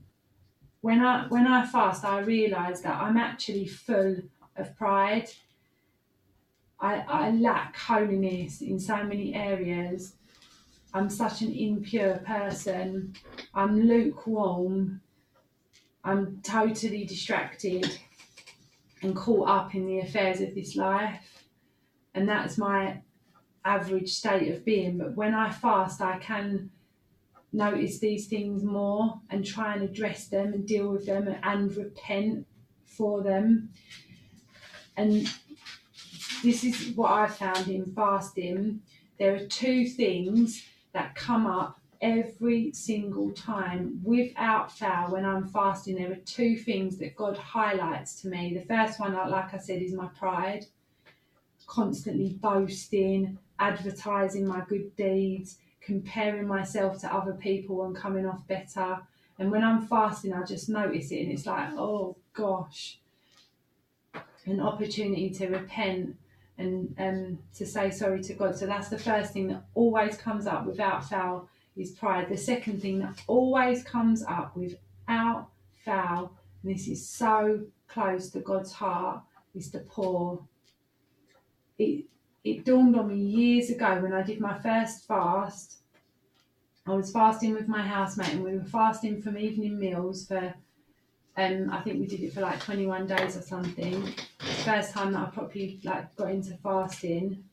when 0.81 1.03
i 1.03 1.27
when 1.27 1.47
i 1.47 1.65
fast 1.65 2.03
i 2.03 2.19
realize 2.19 2.81
that 2.81 3.01
i'm 3.01 3.17
actually 3.17 3.65
full 3.65 4.17
of 4.55 4.75
pride 4.77 5.29
I, 6.81 7.05
I 7.07 7.31
lack 7.31 7.77
holiness 7.77 8.61
in 8.61 8.79
so 8.79 9.03
many 9.03 9.35
areas. 9.35 10.15
I'm 10.93 11.09
such 11.09 11.41
an 11.41 11.53
impure 11.53 12.15
person. 12.25 13.13
I'm 13.53 13.79
lukewarm. 13.79 15.01
I'm 16.03 16.41
totally 16.41 17.05
distracted 17.05 17.99
and 19.03 19.15
caught 19.15 19.47
up 19.47 19.75
in 19.75 19.85
the 19.85 19.99
affairs 19.99 20.41
of 20.41 20.55
this 20.55 20.75
life. 20.75 21.30
And 22.13 22.27
that's 22.27 22.57
my 22.57 23.01
average 23.63 24.09
state 24.09 24.51
of 24.51 24.65
being. 24.65 24.97
But 24.97 25.15
when 25.15 25.33
I 25.33 25.51
fast, 25.51 26.01
I 26.01 26.17
can 26.17 26.71
notice 27.53 27.99
these 27.99 28.27
things 28.27 28.63
more 28.63 29.19
and 29.29 29.45
try 29.45 29.73
and 29.73 29.83
address 29.83 30.27
them 30.27 30.53
and 30.53 30.65
deal 30.65 30.89
with 30.89 31.05
them 31.05 31.33
and 31.43 31.75
repent 31.75 32.47
for 32.85 33.21
them. 33.21 33.69
And 34.97 35.29
this 36.43 36.63
is 36.63 36.95
what 36.95 37.11
I 37.11 37.27
found 37.27 37.67
in 37.67 37.85
fasting. 37.93 38.81
There 39.19 39.35
are 39.35 39.45
two 39.45 39.85
things 39.87 40.63
that 40.93 41.15
come 41.15 41.45
up 41.45 41.79
every 42.01 42.73
single 42.73 43.31
time 43.31 44.01
without 44.03 44.71
fail 44.71 45.07
when 45.09 45.23
I'm 45.25 45.47
fasting. 45.47 45.95
There 45.95 46.11
are 46.11 46.25
two 46.25 46.57
things 46.57 46.97
that 46.97 47.15
God 47.15 47.37
highlights 47.37 48.21
to 48.21 48.27
me. 48.27 48.53
The 48.55 48.65
first 48.65 48.99
one, 48.99 49.13
like 49.13 49.53
I 49.53 49.57
said, 49.57 49.81
is 49.81 49.93
my 49.93 50.07
pride, 50.07 50.65
constantly 51.71 52.37
boasting, 52.41 53.37
advertising 53.57 54.45
my 54.45 54.61
good 54.67 54.93
deeds, 54.97 55.57
comparing 55.79 56.45
myself 56.45 56.99
to 56.99 57.13
other 57.13 57.31
people 57.31 57.85
and 57.85 57.95
coming 57.95 58.25
off 58.25 58.45
better. 58.45 58.99
And 59.39 59.49
when 59.49 59.63
I'm 59.63 59.87
fasting, 59.87 60.33
I 60.33 60.43
just 60.43 60.67
notice 60.67 61.11
it 61.11 61.21
and 61.21 61.31
it's 61.31 61.45
like, 61.45 61.69
oh 61.77 62.17
gosh, 62.33 62.99
an 64.45 64.59
opportunity 64.59 65.29
to 65.29 65.47
repent 65.47 66.17
and 66.57 66.93
um, 66.99 67.39
to 67.55 67.65
say 67.65 67.89
sorry 67.89 68.21
to 68.21 68.33
God. 68.33 68.57
So 68.57 68.65
that's 68.65 68.89
the 68.89 68.99
first 68.99 69.31
thing 69.31 69.47
that 69.47 69.63
always 69.73 70.17
comes 70.17 70.47
up 70.47 70.65
without 70.65 71.07
fail 71.07 71.47
is 71.77 71.91
pride. 71.91 72.27
The 72.27 72.35
second 72.35 72.81
thing 72.81 72.99
that 72.99 73.21
always 73.27 73.81
comes 73.81 74.25
up 74.27 74.57
without 74.57 75.47
fail, 75.85 76.33
and 76.63 76.75
this 76.75 76.89
is 76.89 77.07
so 77.07 77.61
close 77.87 78.29
to 78.31 78.41
God's 78.41 78.73
heart, 78.73 79.21
is 79.55 79.71
the 79.71 79.79
poor. 79.79 80.43
It 81.81 82.05
it 82.43 82.65
dawned 82.65 82.95
on 82.95 83.07
me 83.09 83.19
years 83.19 83.69
ago 83.69 84.01
when 84.01 84.13
I 84.13 84.23
did 84.23 84.39
my 84.39 84.57
first 84.57 85.07
fast. 85.07 85.79
I 86.85 86.93
was 86.93 87.11
fasting 87.11 87.53
with 87.53 87.67
my 87.67 87.81
housemate 87.81 88.33
and 88.33 88.43
we 88.43 88.55
were 88.57 88.63
fasting 88.63 89.21
from 89.21 89.37
evening 89.37 89.79
meals 89.79 90.27
for 90.27 90.53
um 91.37 91.69
I 91.71 91.81
think 91.81 91.99
we 91.99 92.07
did 92.07 92.21
it 92.21 92.33
for 92.33 92.41
like 92.41 92.59
21 92.59 93.07
days 93.07 93.37
or 93.37 93.41
something. 93.41 94.13
First 94.65 94.93
time 94.93 95.13
that 95.13 95.27
I 95.27 95.31
properly 95.31 95.79
like 95.83 96.15
got 96.15 96.31
into 96.31 96.55
fasting. 96.57 97.45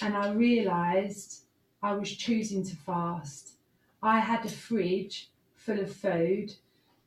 And 0.00 0.16
I 0.16 0.32
realised 0.32 1.44
I 1.82 1.94
was 1.94 2.10
choosing 2.16 2.64
to 2.64 2.76
fast. 2.76 3.56
I 4.02 4.20
had 4.20 4.44
a 4.44 4.48
fridge 4.48 5.30
full 5.54 5.80
of 5.80 5.94
food 5.94 6.56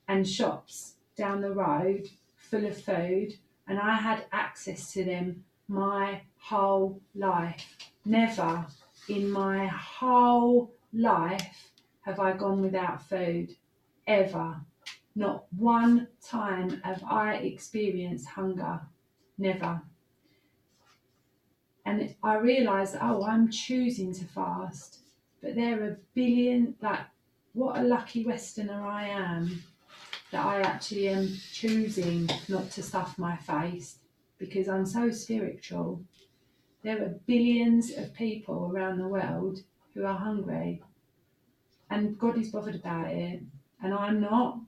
and 0.07 0.27
shops 0.27 0.95
down 1.15 1.41
the 1.41 1.51
road 1.51 2.09
full 2.35 2.65
of 2.65 2.81
food, 2.81 3.37
and 3.67 3.79
I 3.79 3.95
had 3.95 4.25
access 4.31 4.93
to 4.93 5.03
them 5.03 5.43
my 5.67 6.21
whole 6.39 7.01
life. 7.13 7.65
Never 8.05 8.65
in 9.09 9.29
my 9.29 9.67
whole 9.67 10.71
life 10.93 11.71
have 12.01 12.19
I 12.19 12.33
gone 12.33 12.61
without 12.61 13.03
food. 13.03 13.55
Ever. 14.07 14.61
Not 15.15 15.45
one 15.51 16.07
time 16.21 16.81
have 16.83 17.03
I 17.03 17.35
experienced 17.35 18.27
hunger. 18.27 18.79
Never. 19.37 19.81
And 21.85 22.15
I 22.23 22.35
realised, 22.35 22.95
oh, 23.01 23.23
I'm 23.23 23.49
choosing 23.49 24.13
to 24.13 24.25
fast. 24.25 24.99
But 25.41 25.55
there 25.55 25.81
are 25.81 25.87
a 25.89 25.97
billion, 26.13 26.75
like, 26.81 27.01
what 27.53 27.77
a 27.77 27.83
lucky 27.83 28.25
Westerner 28.25 28.85
I 28.85 29.07
am 29.07 29.61
that 30.31 30.45
I 30.45 30.61
actually 30.61 31.07
am 31.09 31.29
choosing 31.53 32.29
not 32.47 32.71
to 32.71 32.83
stuff 32.83 33.17
my 33.17 33.37
face 33.37 33.99
because 34.37 34.67
I'm 34.67 34.85
so 34.85 35.09
spiritual. 35.11 36.01
There 36.83 37.01
are 37.01 37.19
billions 37.25 37.91
of 37.91 38.13
people 38.13 38.71
around 38.73 38.99
the 38.99 39.07
world 39.07 39.63
who 39.93 40.05
are 40.05 40.17
hungry, 40.17 40.83
and 41.89 42.17
God 42.19 42.37
is 42.37 42.49
bothered 42.49 42.75
about 42.75 43.07
it, 43.07 43.41
and 43.81 43.93
I'm 43.93 44.19
not. 44.21 44.59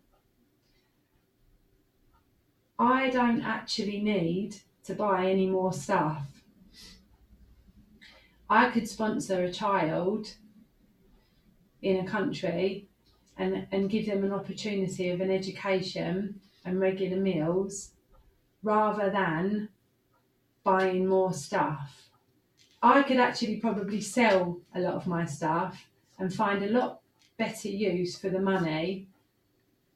I 2.78 3.10
don't 3.10 3.44
actually 3.44 4.02
need 4.02 4.56
to 4.86 4.96
buy 4.96 5.30
any 5.30 5.48
more 5.48 5.74
stuff. 5.74 6.26
I 8.50 8.72
could 8.72 8.88
sponsor 8.90 9.44
a 9.44 9.52
child 9.52 10.34
in 11.82 11.98
a 11.98 12.10
country 12.10 12.89
and, 13.40 13.66
and 13.72 13.90
give 13.90 14.06
them 14.06 14.24
an 14.24 14.34
opportunity 14.34 15.10
of 15.10 15.22
an 15.22 15.32
education 15.32 16.40
and 16.66 16.80
regular 16.80 17.18
meals 17.18 17.92
rather 18.62 19.10
than 19.10 19.70
buying 20.66 21.08
more 21.08 21.34
stuff. 21.34 22.10
I 22.84 23.02
could 23.02 23.18
actually 23.18 23.58
probably 23.58 24.02
sell 24.02 24.60
a 24.76 24.82
lot 24.82 24.94
of 24.94 25.08
my 25.08 25.26
stuff 25.26 25.88
and 26.20 26.34
find 26.34 26.64
a 26.64 26.70
lot 26.70 27.00
better 27.38 27.70
use 27.70 28.20
for 28.20 28.30
the 28.30 28.42
money 28.42 29.08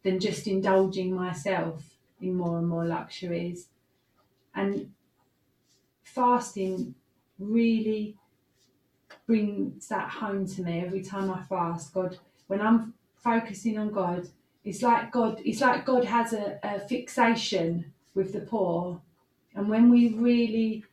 than 0.04 0.22
just 0.22 0.48
indulging 0.48 1.14
myself 1.14 1.84
in 2.22 2.36
more 2.36 2.58
and 2.58 2.68
more 2.68 2.86
luxuries. 2.86 3.68
And 4.56 4.92
fasting 6.04 6.96
really 7.38 8.16
brings 9.28 9.88
that 9.90 10.10
home 10.10 10.48
to 10.48 10.62
me 10.62 10.80
every 10.80 11.04
time 11.04 11.30
I 11.30 11.42
fast. 11.42 11.94
God, 11.94 12.18
when 12.48 12.62
I'm 12.62 12.94
focusing 13.24 13.78
on 13.78 13.92
God, 13.92 14.28
it's 14.64 14.82
like 14.82 15.12
God, 15.12 15.42
it's 15.44 15.62
like 15.62 15.86
God 15.86 16.06
has 16.06 16.34
a, 16.34 16.60
a 16.64 16.80
fixation 16.80 17.94
with 18.14 18.34
the 18.34 18.42
poor. 18.42 19.02
And 19.56 19.70
when 19.70 19.90
we 19.90 20.10
really 20.10 20.84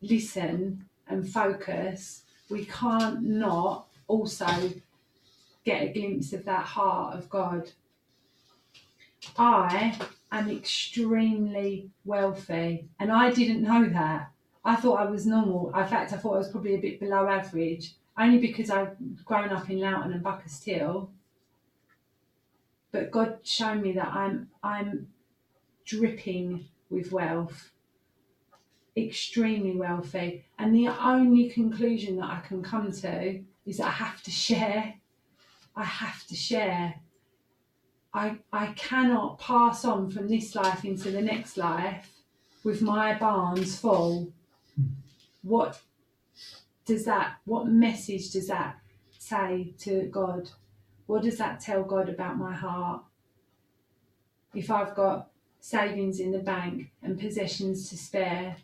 listen 0.00 0.84
and 1.08 1.28
focus, 1.28 2.22
we 2.50 2.64
can't 2.64 3.22
not 3.22 3.86
also 4.06 4.72
get 5.64 5.82
a 5.82 5.92
glimpse 5.92 6.32
of 6.32 6.44
that 6.44 6.64
heart 6.64 7.16
of 7.16 7.28
God. 7.28 7.70
I 9.36 9.98
am 10.32 10.50
extremely 10.50 11.90
wealthy, 12.04 12.88
and 12.98 13.12
I 13.12 13.30
didn't 13.30 13.62
know 13.62 13.88
that. 13.88 14.30
I 14.64 14.76
thought 14.76 15.00
I 15.00 15.04
was 15.04 15.26
normal. 15.26 15.68
In 15.74 15.86
fact, 15.86 16.12
I 16.12 16.16
thought 16.16 16.34
I 16.34 16.38
was 16.38 16.50
probably 16.50 16.74
a 16.74 16.80
bit 16.80 17.00
below 17.00 17.26
average, 17.28 17.94
only 18.18 18.38
because 18.38 18.70
I've 18.70 18.96
grown 19.24 19.50
up 19.50 19.70
in 19.70 19.80
Loughton 19.80 20.12
and 20.12 20.22
Buckhurst 20.22 20.64
But 22.90 23.10
God 23.10 23.38
showed 23.42 23.82
me 23.82 23.92
that 23.92 24.08
I'm 24.08 24.48
I'm 24.62 25.08
dripping 25.84 26.66
with 26.90 27.12
wealth, 27.12 27.70
extremely 28.96 29.76
wealthy. 29.76 30.44
And 30.58 30.74
the 30.74 30.88
only 30.88 31.48
conclusion 31.48 32.16
that 32.16 32.30
I 32.30 32.40
can 32.46 32.62
come 32.62 32.92
to 32.92 33.42
is 33.66 33.76
that 33.78 33.86
I 33.86 33.90
have 33.90 34.22
to 34.22 34.30
share. 34.30 34.94
I 35.76 35.84
have 35.84 36.26
to 36.26 36.34
share. 36.34 36.94
I, 38.12 38.38
I 38.52 38.68
cannot 38.68 39.38
pass 39.38 39.84
on 39.84 40.10
from 40.10 40.28
this 40.28 40.54
life 40.54 40.84
into 40.84 41.10
the 41.10 41.20
next 41.20 41.56
life 41.56 42.10
with 42.64 42.82
my 42.82 43.18
barns 43.18 43.78
full. 43.78 44.32
What 45.42 45.80
does 46.84 47.04
that, 47.04 47.36
what 47.44 47.66
message 47.68 48.30
does 48.30 48.48
that 48.48 48.78
say 49.18 49.74
to 49.80 50.08
God? 50.10 50.50
What 51.08 51.22
does 51.22 51.38
that 51.38 51.58
tell 51.58 51.82
God 51.82 52.08
about 52.08 52.36
my 52.38 52.54
heart? 52.54 53.02
If 54.54 54.70
I've 54.70 54.94
got 54.94 55.30
savings 55.60 56.20
in 56.20 56.32
the 56.32 56.38
bank 56.38 56.90
and 57.02 57.18
possessions 57.18 57.88
to 57.90 57.96
spare. 57.96 58.56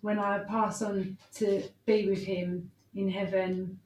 When 0.00 0.18
I 0.18 0.38
pass 0.40 0.82
on 0.82 1.18
to 1.36 1.64
be 1.86 2.08
with 2.08 2.24
Him 2.24 2.70
in 2.94 3.10
heaven, 3.10 3.80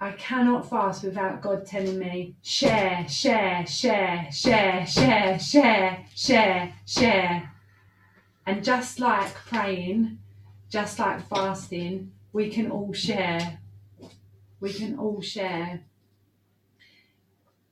I 0.00 0.12
cannot 0.12 0.68
fast 0.68 1.04
without 1.04 1.42
God 1.42 1.66
telling 1.66 1.98
me, 1.98 2.34
share, 2.42 3.06
share, 3.08 3.66
share, 3.66 4.28
share, 4.30 4.86
share, 4.86 5.38
share, 5.38 6.06
share, 6.14 6.74
share. 6.86 7.52
And 8.46 8.64
just 8.64 8.98
like 8.98 9.34
praying, 9.34 10.18
just 10.68 10.98
like 10.98 11.28
fasting, 11.28 12.12
we 12.32 12.50
can 12.50 12.70
all 12.70 12.92
share. 12.92 13.58
We 14.60 14.72
can 14.72 14.98
all 14.98 15.20
share. 15.20 15.82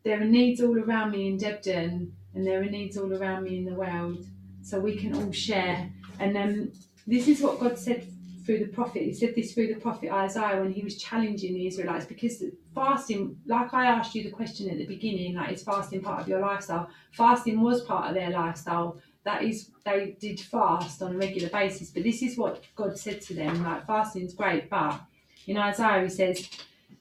There 0.03 0.21
are 0.21 0.25
needs 0.25 0.61
all 0.61 0.79
around 0.79 1.13
me 1.13 1.29
in 1.29 1.39
Debden 1.39 2.13
and 2.35 2.47
there 2.47 2.61
are 2.61 2.67
needs 2.67 2.97
all 2.97 3.13
around 3.13 3.45
me 3.45 3.59
in 3.59 3.65
the 3.65 3.75
world. 3.75 4.27
So 4.63 4.79
we 4.79 4.97
can 4.97 5.15
all 5.15 5.33
share. 5.33 5.91
And 6.19 6.37
um, 6.37 6.73
this 7.07 7.29
is 7.29 7.41
what 7.41 7.61
God 7.61 7.79
said 7.79 8.07
through 8.45 8.59
the 8.59 8.67
prophet. 8.67 9.03
He 9.03 9.15
said 9.15 9.35
this 9.35 9.53
through 9.53 9.69
the 9.69 9.81
prophet 9.81 10.11
Isaiah 10.11 10.61
when 10.61 10.73
he 10.73 10.83
was 10.83 10.97
challenging 10.97 11.55
the 11.55 11.67
Israelites 11.67 12.05
because 12.05 12.43
fasting, 12.75 13.37
like 13.47 13.73
I 13.75 13.87
asked 13.87 14.15
you 14.15 14.25
the 14.25 14.31
question 14.31 14.71
at 14.71 14.79
the 14.79 14.87
beginning, 14.87 15.37
like 15.37 15.53
is 15.53 15.63
fasting 15.63 16.03
part 16.03 16.23
of 16.23 16.29
your 16.29 16.41
lifestyle? 16.41 16.89
Fasting 17.13 17.61
was 17.61 17.83
part 17.83 18.09
of 18.09 18.15
their 18.15 18.31
lifestyle. 18.31 18.99
That 19.25 19.43
is, 19.43 19.71
they 19.85 20.17
did 20.19 20.41
fast 20.41 21.03
on 21.03 21.15
a 21.15 21.19
regular 21.19 21.49
basis. 21.49 21.91
But 21.91 22.05
this 22.05 22.23
is 22.23 22.39
what 22.39 22.65
God 22.75 22.99
said 22.99 23.21
to 23.23 23.35
them: 23.35 23.63
like 23.63 23.87
fasting 23.87 24.25
is 24.25 24.35
great, 24.35 24.71
but 24.71 25.01
in 25.47 25.57
Isaiah 25.57 26.03
he 26.03 26.09
says, 26.09 26.49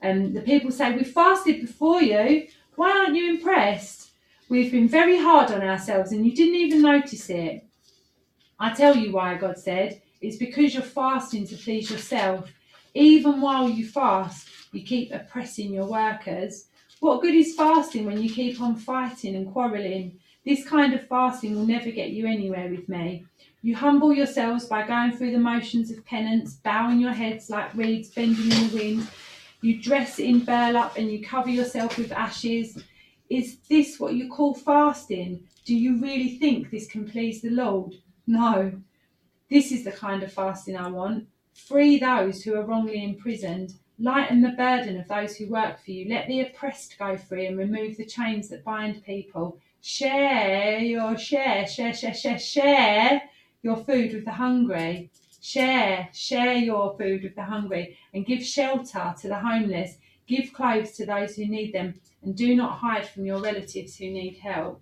um, 0.02 0.34
the 0.34 0.42
people 0.42 0.72
say, 0.72 0.96
"We 0.96 1.04
fasted 1.04 1.62
before 1.62 2.02
you. 2.02 2.48
Why 2.80 2.92
aren't 2.98 3.18
you 3.18 3.30
impressed?" 3.30 4.12
We've 4.48 4.72
been 4.72 4.88
very 4.88 5.18
hard 5.18 5.52
on 5.52 5.62
ourselves 5.62 6.14
and 6.14 6.26
you 6.26 6.34
didn't 6.34 6.56
even 6.56 6.82
notice 6.82 7.30
it. 7.30 7.66
I 8.58 8.74
tell 8.74 8.96
you 8.96 9.12
why, 9.12 9.36
God 9.36 9.58
said. 9.58 10.02
It's 10.22 10.38
because 10.38 10.74
you're 10.74 10.94
fasting 11.02 11.46
to 11.48 11.58
please 11.58 11.92
yourself. 11.92 12.50
Even 12.94 13.42
while 13.42 13.70
you 13.70 13.86
fast, 13.86 14.48
you 14.72 14.82
keep 14.82 15.12
oppressing 15.12 15.74
your 15.74 15.88
workers. 15.88 16.70
What 17.02 17.22
good 17.22 17.36
is 17.36 17.54
fasting 17.54 18.06
when 18.06 18.22
you 18.24 18.30
keep 18.30 18.62
on 18.62 18.78
fighting 18.78 19.36
and 19.36 19.52
quarrelling? 19.52 20.18
This 20.46 20.66
kind 20.66 20.94
of 20.94 21.06
fasting 21.06 21.56
will 21.56 21.68
never 21.68 21.92
get 21.92 22.12
you 22.12 22.28
anywhere 22.28 22.70
with 22.70 22.88
me. 22.88 23.26
You 23.62 23.76
humble 23.76 24.14
yourselves 24.14 24.68
by 24.68 24.88
going 24.88 25.12
through 25.12 25.32
the 25.34 25.48
motions 25.54 25.92
of 25.92 26.06
penance, 26.06 26.56
bowing 26.56 27.02
your 27.02 27.12
heads 27.12 27.50
like 27.50 27.76
reeds 27.76 28.10
bending 28.10 28.54
in 28.54 28.70
the 28.70 28.74
wind. 28.74 29.08
You 29.62 29.82
dress 29.82 30.20
in 30.20 30.46
burlap 30.46 30.98
and 30.98 31.12
you 31.12 31.22
cover 31.22 31.50
yourself 31.50 31.98
with 31.98 32.14
ashes. 32.14 32.82
Is 33.30 33.58
this 33.70 34.00
what 34.00 34.14
you 34.14 34.30
call 34.30 34.54
fasting? 34.54 35.48
Do 35.66 35.76
you 35.76 36.02
really 36.02 36.38
think 36.38 36.70
this 36.70 36.88
can 36.88 37.10
please 37.10 37.42
the 37.42 37.50
Lord? 37.50 37.96
No. 38.26 38.82
This 39.50 39.72
is 39.72 39.84
the 39.84 39.92
kind 39.92 40.24
of 40.24 40.32
fasting 40.32 40.78
I 40.78 40.88
want. 40.88 41.28
Free 41.54 42.00
those 42.00 42.42
who 42.42 42.56
are 42.56 42.66
wrongly 42.66 43.04
imprisoned. 43.04 43.74
Lighten 44.00 44.42
the 44.42 44.50
burden 44.50 44.98
of 44.98 45.10
those 45.10 45.36
who 45.36 45.50
work 45.50 45.84
for 45.84 45.92
you. 45.92 46.08
Let 46.08 46.28
the 46.28 46.42
oppressed 46.42 46.98
go 46.98 47.18
free 47.18 47.48
and 47.48 47.58
remove 47.58 47.98
the 47.98 48.06
chains 48.06 48.48
that 48.50 48.64
bind 48.64 49.04
people. 49.04 49.60
Share 49.82 50.80
your 50.80 51.18
share, 51.18 51.68
share, 51.68 51.94
share, 51.94 52.14
share, 52.14 52.40
share 52.40 53.22
your 53.62 53.76
food 53.76 54.14
with 54.14 54.24
the 54.24 54.32
hungry. 54.32 55.10
Share, 55.42 56.10
share 56.14 56.56
your 56.56 56.98
food 56.98 57.24
with 57.24 57.36
the 57.36 57.44
hungry 57.44 57.98
and 58.14 58.26
give 58.26 58.44
shelter 58.44 59.14
to 59.22 59.28
the 59.28 59.40
homeless. 59.40 59.98
Give 60.28 60.54
clothes 60.54 60.92
to 60.94 61.06
those 61.06 61.36
who 61.36 61.46
need 61.46 61.74
them 61.74 62.00
and 62.22 62.36
do 62.36 62.56
not 62.56 62.80
hide 62.80 63.08
from 63.08 63.26
your 63.26 63.40
relatives 63.40 63.98
who 63.98 64.12
need 64.12 64.38
help. 64.38 64.82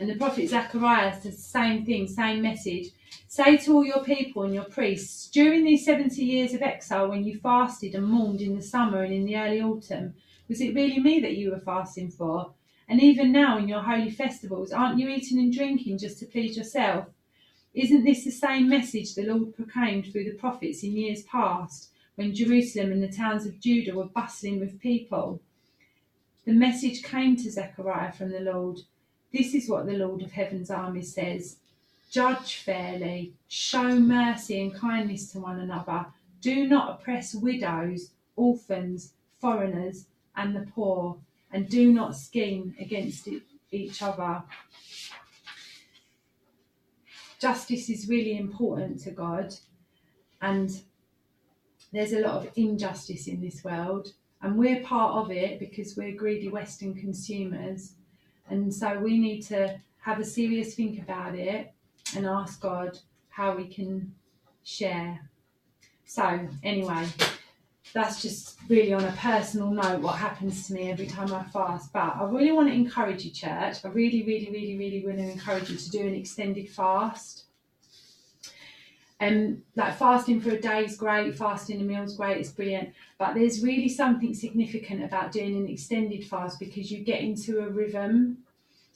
And 0.00 0.08
the 0.08 0.16
prophet 0.16 0.48
Zechariah 0.48 1.20
says 1.20 1.36
the 1.36 1.42
same 1.42 1.84
thing, 1.84 2.08
same 2.08 2.42
message. 2.42 2.88
Say 3.28 3.56
to 3.58 3.74
all 3.74 3.84
your 3.84 4.02
people 4.02 4.42
and 4.42 4.54
your 4.54 4.64
priests, 4.64 5.28
during 5.28 5.64
these 5.64 5.84
70 5.84 6.22
years 6.22 6.54
of 6.54 6.62
exile, 6.62 7.08
when 7.08 7.24
you 7.24 7.38
fasted 7.38 7.94
and 7.94 8.06
mourned 8.06 8.40
in 8.40 8.56
the 8.56 8.62
summer 8.62 9.02
and 9.02 9.14
in 9.14 9.24
the 9.24 9.36
early 9.36 9.60
autumn, 9.60 10.14
was 10.48 10.60
it 10.60 10.74
really 10.74 10.98
me 10.98 11.20
that 11.20 11.36
you 11.36 11.50
were 11.50 11.60
fasting 11.60 12.10
for? 12.10 12.52
And 12.88 13.00
even 13.00 13.32
now 13.32 13.58
in 13.58 13.68
your 13.68 13.82
holy 13.82 14.10
festivals, 14.10 14.72
aren't 14.72 14.98
you 14.98 15.08
eating 15.08 15.38
and 15.38 15.52
drinking 15.52 15.98
just 15.98 16.18
to 16.18 16.26
please 16.26 16.56
yourself? 16.56 17.06
Isn't 17.74 18.04
this 18.04 18.24
the 18.24 18.30
same 18.30 18.68
message 18.68 19.14
the 19.14 19.24
Lord 19.24 19.54
proclaimed 19.54 20.06
through 20.06 20.24
the 20.24 20.34
prophets 20.38 20.82
in 20.82 20.92
years 20.92 21.22
past, 21.22 21.88
when 22.16 22.34
Jerusalem 22.34 22.92
and 22.92 23.02
the 23.02 23.08
towns 23.08 23.46
of 23.46 23.60
Judah 23.60 23.94
were 23.94 24.04
bustling 24.04 24.60
with 24.60 24.80
people? 24.80 25.40
The 26.44 26.52
message 26.52 27.02
came 27.02 27.36
to 27.36 27.50
Zechariah 27.50 28.12
from 28.12 28.30
the 28.30 28.40
Lord. 28.40 28.80
This 29.32 29.54
is 29.54 29.68
what 29.68 29.86
the 29.86 29.96
Lord 29.96 30.22
of 30.22 30.32
heaven's 30.32 30.70
army 30.70 31.02
says 31.02 31.56
Judge 32.10 32.56
fairly, 32.56 33.32
show 33.48 33.98
mercy 33.98 34.60
and 34.60 34.74
kindness 34.74 35.32
to 35.32 35.38
one 35.38 35.58
another. 35.58 36.06
Do 36.42 36.68
not 36.68 36.90
oppress 36.90 37.34
widows, 37.34 38.10
orphans, 38.36 39.14
foreigners, 39.40 40.04
and 40.36 40.54
the 40.54 40.70
poor, 40.74 41.16
and 41.50 41.70
do 41.70 41.90
not 41.90 42.16
scheme 42.16 42.74
against 42.78 43.28
each 43.70 44.02
other. 44.02 44.42
Justice 47.42 47.90
is 47.90 48.08
really 48.08 48.38
important 48.38 49.00
to 49.00 49.10
God, 49.10 49.52
and 50.42 50.70
there's 51.92 52.12
a 52.12 52.20
lot 52.20 52.36
of 52.36 52.52
injustice 52.54 53.26
in 53.26 53.40
this 53.40 53.64
world, 53.64 54.12
and 54.42 54.56
we're 54.56 54.80
part 54.82 55.16
of 55.16 55.32
it 55.32 55.58
because 55.58 55.96
we're 55.96 56.14
greedy 56.14 56.46
Western 56.46 56.94
consumers, 56.94 57.94
and 58.48 58.72
so 58.72 58.96
we 59.00 59.18
need 59.18 59.42
to 59.42 59.76
have 60.02 60.20
a 60.20 60.24
serious 60.24 60.76
think 60.76 61.02
about 61.02 61.34
it 61.34 61.72
and 62.16 62.26
ask 62.26 62.60
God 62.60 62.96
how 63.28 63.56
we 63.56 63.66
can 63.66 64.14
share. 64.62 65.28
So, 66.04 66.48
anyway, 66.62 67.08
that's 67.92 68.22
just 68.22 68.58
really 68.68 68.92
on 68.92 69.04
a 69.04 69.12
personal 69.12 69.70
note 69.70 70.00
what 70.00 70.16
happens 70.16 70.66
to 70.66 70.72
me 70.72 70.90
every 70.90 71.06
time 71.06 71.32
I 71.32 71.42
fast. 71.44 71.92
But 71.92 72.16
I 72.16 72.24
really 72.24 72.52
want 72.52 72.68
to 72.68 72.74
encourage 72.74 73.24
you, 73.24 73.30
church. 73.30 73.84
I 73.84 73.88
really, 73.88 74.22
really, 74.22 74.50
really, 74.50 74.78
really 74.78 75.04
want 75.04 75.18
to 75.18 75.30
encourage 75.30 75.70
you 75.70 75.76
to 75.76 75.90
do 75.90 76.06
an 76.06 76.14
extended 76.14 76.68
fast. 76.70 77.44
And 79.20 79.56
um, 79.56 79.62
like 79.76 79.96
fasting 79.96 80.40
for 80.40 80.50
a 80.50 80.60
day 80.60 80.84
is 80.84 80.96
great, 80.96 81.36
fasting 81.36 81.80
a 81.80 81.84
meal 81.84 82.02
is 82.02 82.16
great, 82.16 82.38
it's 82.38 82.50
brilliant. 82.50 82.92
But 83.18 83.34
there's 83.34 83.62
really 83.62 83.88
something 83.88 84.34
significant 84.34 85.04
about 85.04 85.30
doing 85.30 85.54
an 85.56 85.68
extended 85.68 86.26
fast 86.26 86.58
because 86.58 86.90
you 86.90 87.04
get 87.04 87.20
into 87.20 87.60
a 87.60 87.68
rhythm 87.68 88.38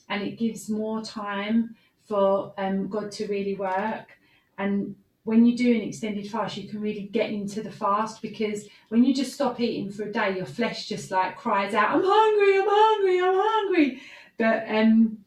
and 0.09 0.23
it 0.23 0.37
gives 0.37 0.69
more 0.69 1.01
time 1.01 1.75
for 2.07 2.53
um, 2.57 2.89
God 2.89 3.11
to 3.13 3.27
really 3.27 3.55
work. 3.55 4.17
And 4.57 4.95
when 5.27 5.45
you 5.45 5.57
do 5.57 5.75
an 5.75 5.81
extended 5.81 6.25
fast, 6.31 6.55
you 6.55 6.69
can 6.69 6.79
really 6.79 7.09
get 7.11 7.29
into 7.29 7.61
the 7.61 7.69
fast 7.69 8.21
because 8.21 8.69
when 8.87 9.03
you 9.03 9.13
just 9.13 9.33
stop 9.33 9.59
eating 9.59 9.91
for 9.91 10.03
a 10.03 10.11
day, 10.11 10.37
your 10.37 10.45
flesh 10.45 10.87
just 10.87 11.11
like 11.11 11.35
cries 11.35 11.73
out, 11.73 11.89
I'm 11.89 12.01
hungry, 12.01 12.57
I'm 12.57 12.69
hungry, 12.69 13.19
I'm 13.19 13.35
hungry. 13.35 14.01
But 14.37 14.63
um, 14.69 15.17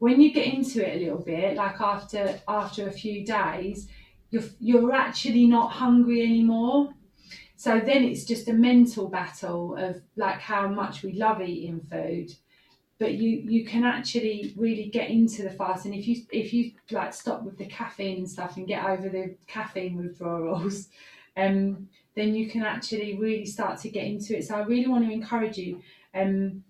when 0.00 0.20
you 0.20 0.34
get 0.34 0.52
into 0.52 0.86
it 0.86 0.96
a 0.96 1.00
little 1.02 1.24
bit, 1.24 1.56
like 1.56 1.80
after 1.80 2.38
after 2.46 2.88
a 2.88 2.92
few 2.92 3.24
days, 3.24 3.88
you're 4.30 4.44
you're 4.60 4.92
actually 4.92 5.46
not 5.46 5.72
hungry 5.72 6.22
anymore. 6.22 6.92
So 7.56 7.80
then 7.80 8.04
it's 8.04 8.26
just 8.26 8.50
a 8.50 8.52
mental 8.52 9.08
battle 9.08 9.76
of 9.78 10.02
like 10.16 10.40
how 10.40 10.68
much 10.68 11.02
we 11.02 11.12
love 11.12 11.40
eating 11.40 11.80
food 11.80 12.34
but 12.98 13.14
you 13.14 13.30
you 13.30 13.64
can 13.64 13.84
actually 13.84 14.52
really 14.56 14.86
get 14.86 15.08
into 15.08 15.42
the 15.42 15.50
fast 15.50 15.84
and 15.84 15.94
if 15.94 16.06
you 16.06 16.22
if 16.32 16.52
you 16.52 16.72
like 16.90 17.14
stop 17.14 17.42
with 17.42 17.56
the 17.56 17.66
caffeine 17.66 18.18
and 18.18 18.30
stuff 18.30 18.56
and 18.56 18.66
get 18.66 18.84
over 18.84 19.08
the 19.08 19.34
caffeine 19.46 19.96
withdrawals 19.96 20.88
um 21.36 21.88
then 22.14 22.34
you 22.34 22.50
can 22.50 22.62
actually 22.62 23.16
really 23.16 23.46
start 23.46 23.78
to 23.78 23.88
get 23.88 24.04
into 24.04 24.36
it. 24.36 24.44
So 24.44 24.56
i 24.56 24.62
really 24.62 24.88
want 24.88 25.06
to 25.06 25.12
encourage 25.12 25.56
you 25.58 25.80
um 26.14 26.64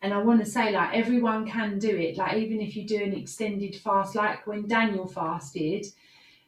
and 0.00 0.14
i 0.14 0.18
want 0.18 0.40
to 0.40 0.46
say 0.46 0.72
like 0.72 0.94
everyone 0.94 1.46
can 1.48 1.78
do 1.78 1.96
it. 1.96 2.16
Like 2.16 2.36
even 2.36 2.60
if 2.60 2.76
you 2.76 2.86
do 2.86 3.02
an 3.02 3.14
extended 3.14 3.74
fast 3.76 4.14
like 4.14 4.46
when 4.46 4.68
daniel 4.68 5.06
fasted 5.06 5.86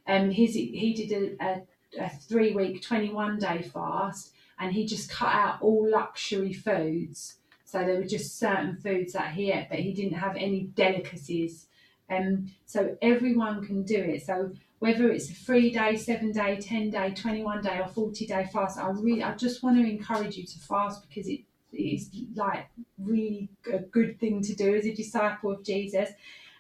um 0.07 0.31
his 0.31 0.55
he 0.55 0.95
did 0.95 1.37
a, 1.41 1.45
a, 1.45 1.63
a 2.05 2.09
three 2.11 2.53
week 2.53 2.83
21 2.83 3.39
day 3.39 3.63
fast 3.63 4.33
and 4.61 4.73
he 4.73 4.87
just 4.87 5.11
cut 5.11 5.35
out 5.35 5.61
all 5.61 5.91
luxury 5.91 6.53
foods 6.53 7.39
so 7.65 7.79
there 7.79 7.97
were 7.97 8.05
just 8.05 8.39
certain 8.39 8.77
foods 8.77 9.13
that 9.15 9.33
he 9.33 9.51
ate, 9.51 9.69
but 9.71 9.79
he 9.79 9.93
didn't 9.93 10.19
have 10.19 10.37
any 10.37 10.63
delicacies. 10.75 11.67
Um, 12.11 12.51
so 12.67 12.97
everyone 13.01 13.65
can 13.65 13.83
do 13.83 13.97
it. 13.97 14.27
So 14.27 14.53
whether 14.79 15.11
it's 15.11 15.31
a 15.31 15.35
three 15.35 15.71
day, 15.71 15.97
seven 15.97 16.33
day, 16.33 16.59
ten 16.61 16.91
day, 16.91 17.15
twenty 17.15 17.43
one 17.43 17.63
day, 17.63 17.81
or 17.81 17.89
forty 17.89 18.27
day 18.27 18.49
fast, 18.53 18.79
I 18.79 18.89
really, 18.91 19.23
I 19.23 19.35
just 19.35 19.63
want 19.63 19.79
to 19.79 19.89
encourage 19.89 20.37
you 20.37 20.45
to 20.45 20.59
fast 20.59 21.09
because 21.09 21.27
it 21.27 21.41
is 21.73 22.11
like 22.35 22.69
really 22.99 23.49
a 23.73 23.79
good 23.79 24.21
thing 24.21 24.43
to 24.43 24.55
do 24.55 24.75
as 24.75 24.85
a 24.85 24.95
disciple 24.95 25.53
of 25.53 25.65
Jesus. 25.65 26.11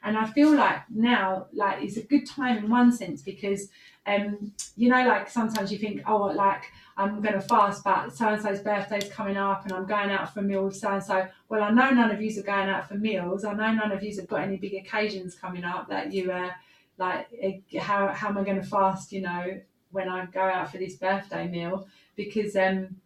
And 0.04 0.18
I 0.18 0.26
feel 0.26 0.54
like 0.54 0.82
now, 0.90 1.46
like 1.52 1.82
it's 1.82 1.96
a 1.96 2.02
good 2.02 2.26
time 2.26 2.58
in 2.58 2.70
one 2.70 2.92
sense 2.92 3.22
because, 3.22 3.70
um, 4.06 4.52
you 4.76 4.90
know, 4.90 5.06
like 5.06 5.30
sometimes 5.30 5.72
you 5.72 5.78
think, 5.78 6.02
oh, 6.06 6.26
like 6.26 6.64
I'm 6.96 7.22
going 7.22 7.34
to 7.34 7.40
fast, 7.40 7.82
but 7.82 8.10
so 8.14 8.28
and 8.28 8.42
so's 8.42 8.60
birthday's 8.60 9.08
coming 9.08 9.36
up 9.36 9.64
and 9.64 9.72
I'm 9.72 9.86
going 9.86 10.10
out 10.10 10.32
for 10.32 10.40
a 10.40 10.42
meal 10.42 10.64
with 10.66 10.76
so 10.76 10.90
and 10.92 11.02
so. 11.02 11.26
Well, 11.48 11.62
I 11.62 11.70
know 11.70 11.90
none 11.90 12.10
of 12.10 12.20
you 12.20 12.38
are 12.38 12.42
going 12.42 12.68
out 12.68 12.86
for 12.86 12.94
meals. 12.94 13.44
I 13.44 13.54
know 13.54 13.72
none 13.72 13.92
of 13.92 14.02
you 14.02 14.14
have 14.16 14.28
got 14.28 14.42
any 14.42 14.58
big 14.58 14.74
occasions 14.74 15.34
coming 15.34 15.64
up 15.64 15.88
that 15.88 16.12
you 16.12 16.30
uh, 16.30 16.50
like. 16.98 17.26
Eh, 17.40 17.78
how 17.78 18.08
how 18.08 18.28
am 18.28 18.38
I 18.38 18.44
going 18.44 18.60
to 18.60 18.66
fast? 18.66 19.10
You 19.10 19.22
know, 19.22 19.60
when 19.90 20.08
I 20.08 20.26
go 20.26 20.42
out 20.42 20.70
for 20.70 20.78
this 20.78 20.96
birthday 20.96 21.48
meal 21.48 21.86
because 22.16 22.56
um, 22.56 22.96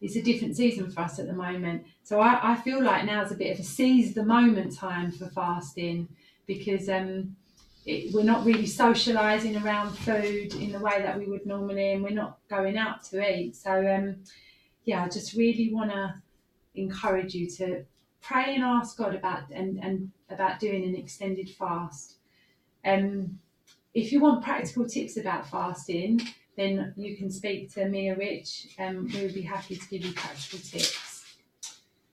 it's 0.00 0.16
a 0.16 0.22
different 0.22 0.56
season 0.56 0.90
for 0.90 1.00
us 1.00 1.18
at 1.18 1.26
the 1.26 1.32
moment. 1.32 1.84
So 2.02 2.20
I, 2.20 2.52
I 2.52 2.56
feel 2.56 2.82
like 2.82 3.04
now 3.04 3.22
is 3.22 3.32
a 3.32 3.36
bit 3.36 3.52
of 3.52 3.60
a 3.60 3.64
seize 3.64 4.14
the 4.14 4.24
moment 4.24 4.76
time 4.76 5.10
for 5.10 5.26
fasting 5.26 6.08
because 6.46 6.88
um, 6.88 7.36
it, 7.84 8.12
we're 8.14 8.22
not 8.22 8.44
really 8.44 8.64
socialising 8.64 9.62
around 9.62 9.96
food 9.98 10.54
in 10.54 10.72
the 10.72 10.78
way 10.78 11.02
that 11.02 11.18
we 11.18 11.26
would 11.26 11.46
normally, 11.46 11.92
and 11.92 12.02
we're 12.02 12.10
not 12.10 12.38
going 12.48 12.76
out 12.76 13.02
to 13.04 13.28
eat. 13.28 13.56
So, 13.56 13.72
um, 13.72 14.16
yeah, 14.84 15.04
I 15.04 15.08
just 15.08 15.34
really 15.34 15.72
want 15.72 15.90
to 15.90 16.14
encourage 16.74 17.34
you 17.34 17.48
to 17.50 17.84
pray 18.20 18.54
and 18.54 18.62
ask 18.62 18.96
God 18.96 19.14
about 19.14 19.50
and, 19.50 19.82
and 19.82 20.10
about 20.30 20.60
doing 20.60 20.84
an 20.84 20.94
extended 20.94 21.50
fast. 21.50 22.16
Um, 22.84 23.38
if 23.94 24.12
you 24.12 24.20
want 24.20 24.44
practical 24.44 24.86
tips 24.86 25.16
about 25.16 25.48
fasting, 25.48 26.20
then 26.58 26.92
you 26.96 27.16
can 27.16 27.30
speak 27.30 27.72
to 27.74 27.88
me 27.88 28.10
or 28.10 28.16
Rich, 28.16 28.68
um, 28.78 28.84
and 28.96 29.12
we'll 29.12 29.32
be 29.32 29.42
happy 29.42 29.76
to 29.76 29.88
give 29.88 30.04
you 30.04 30.12
practical 30.12 30.58
tips. 30.58 31.07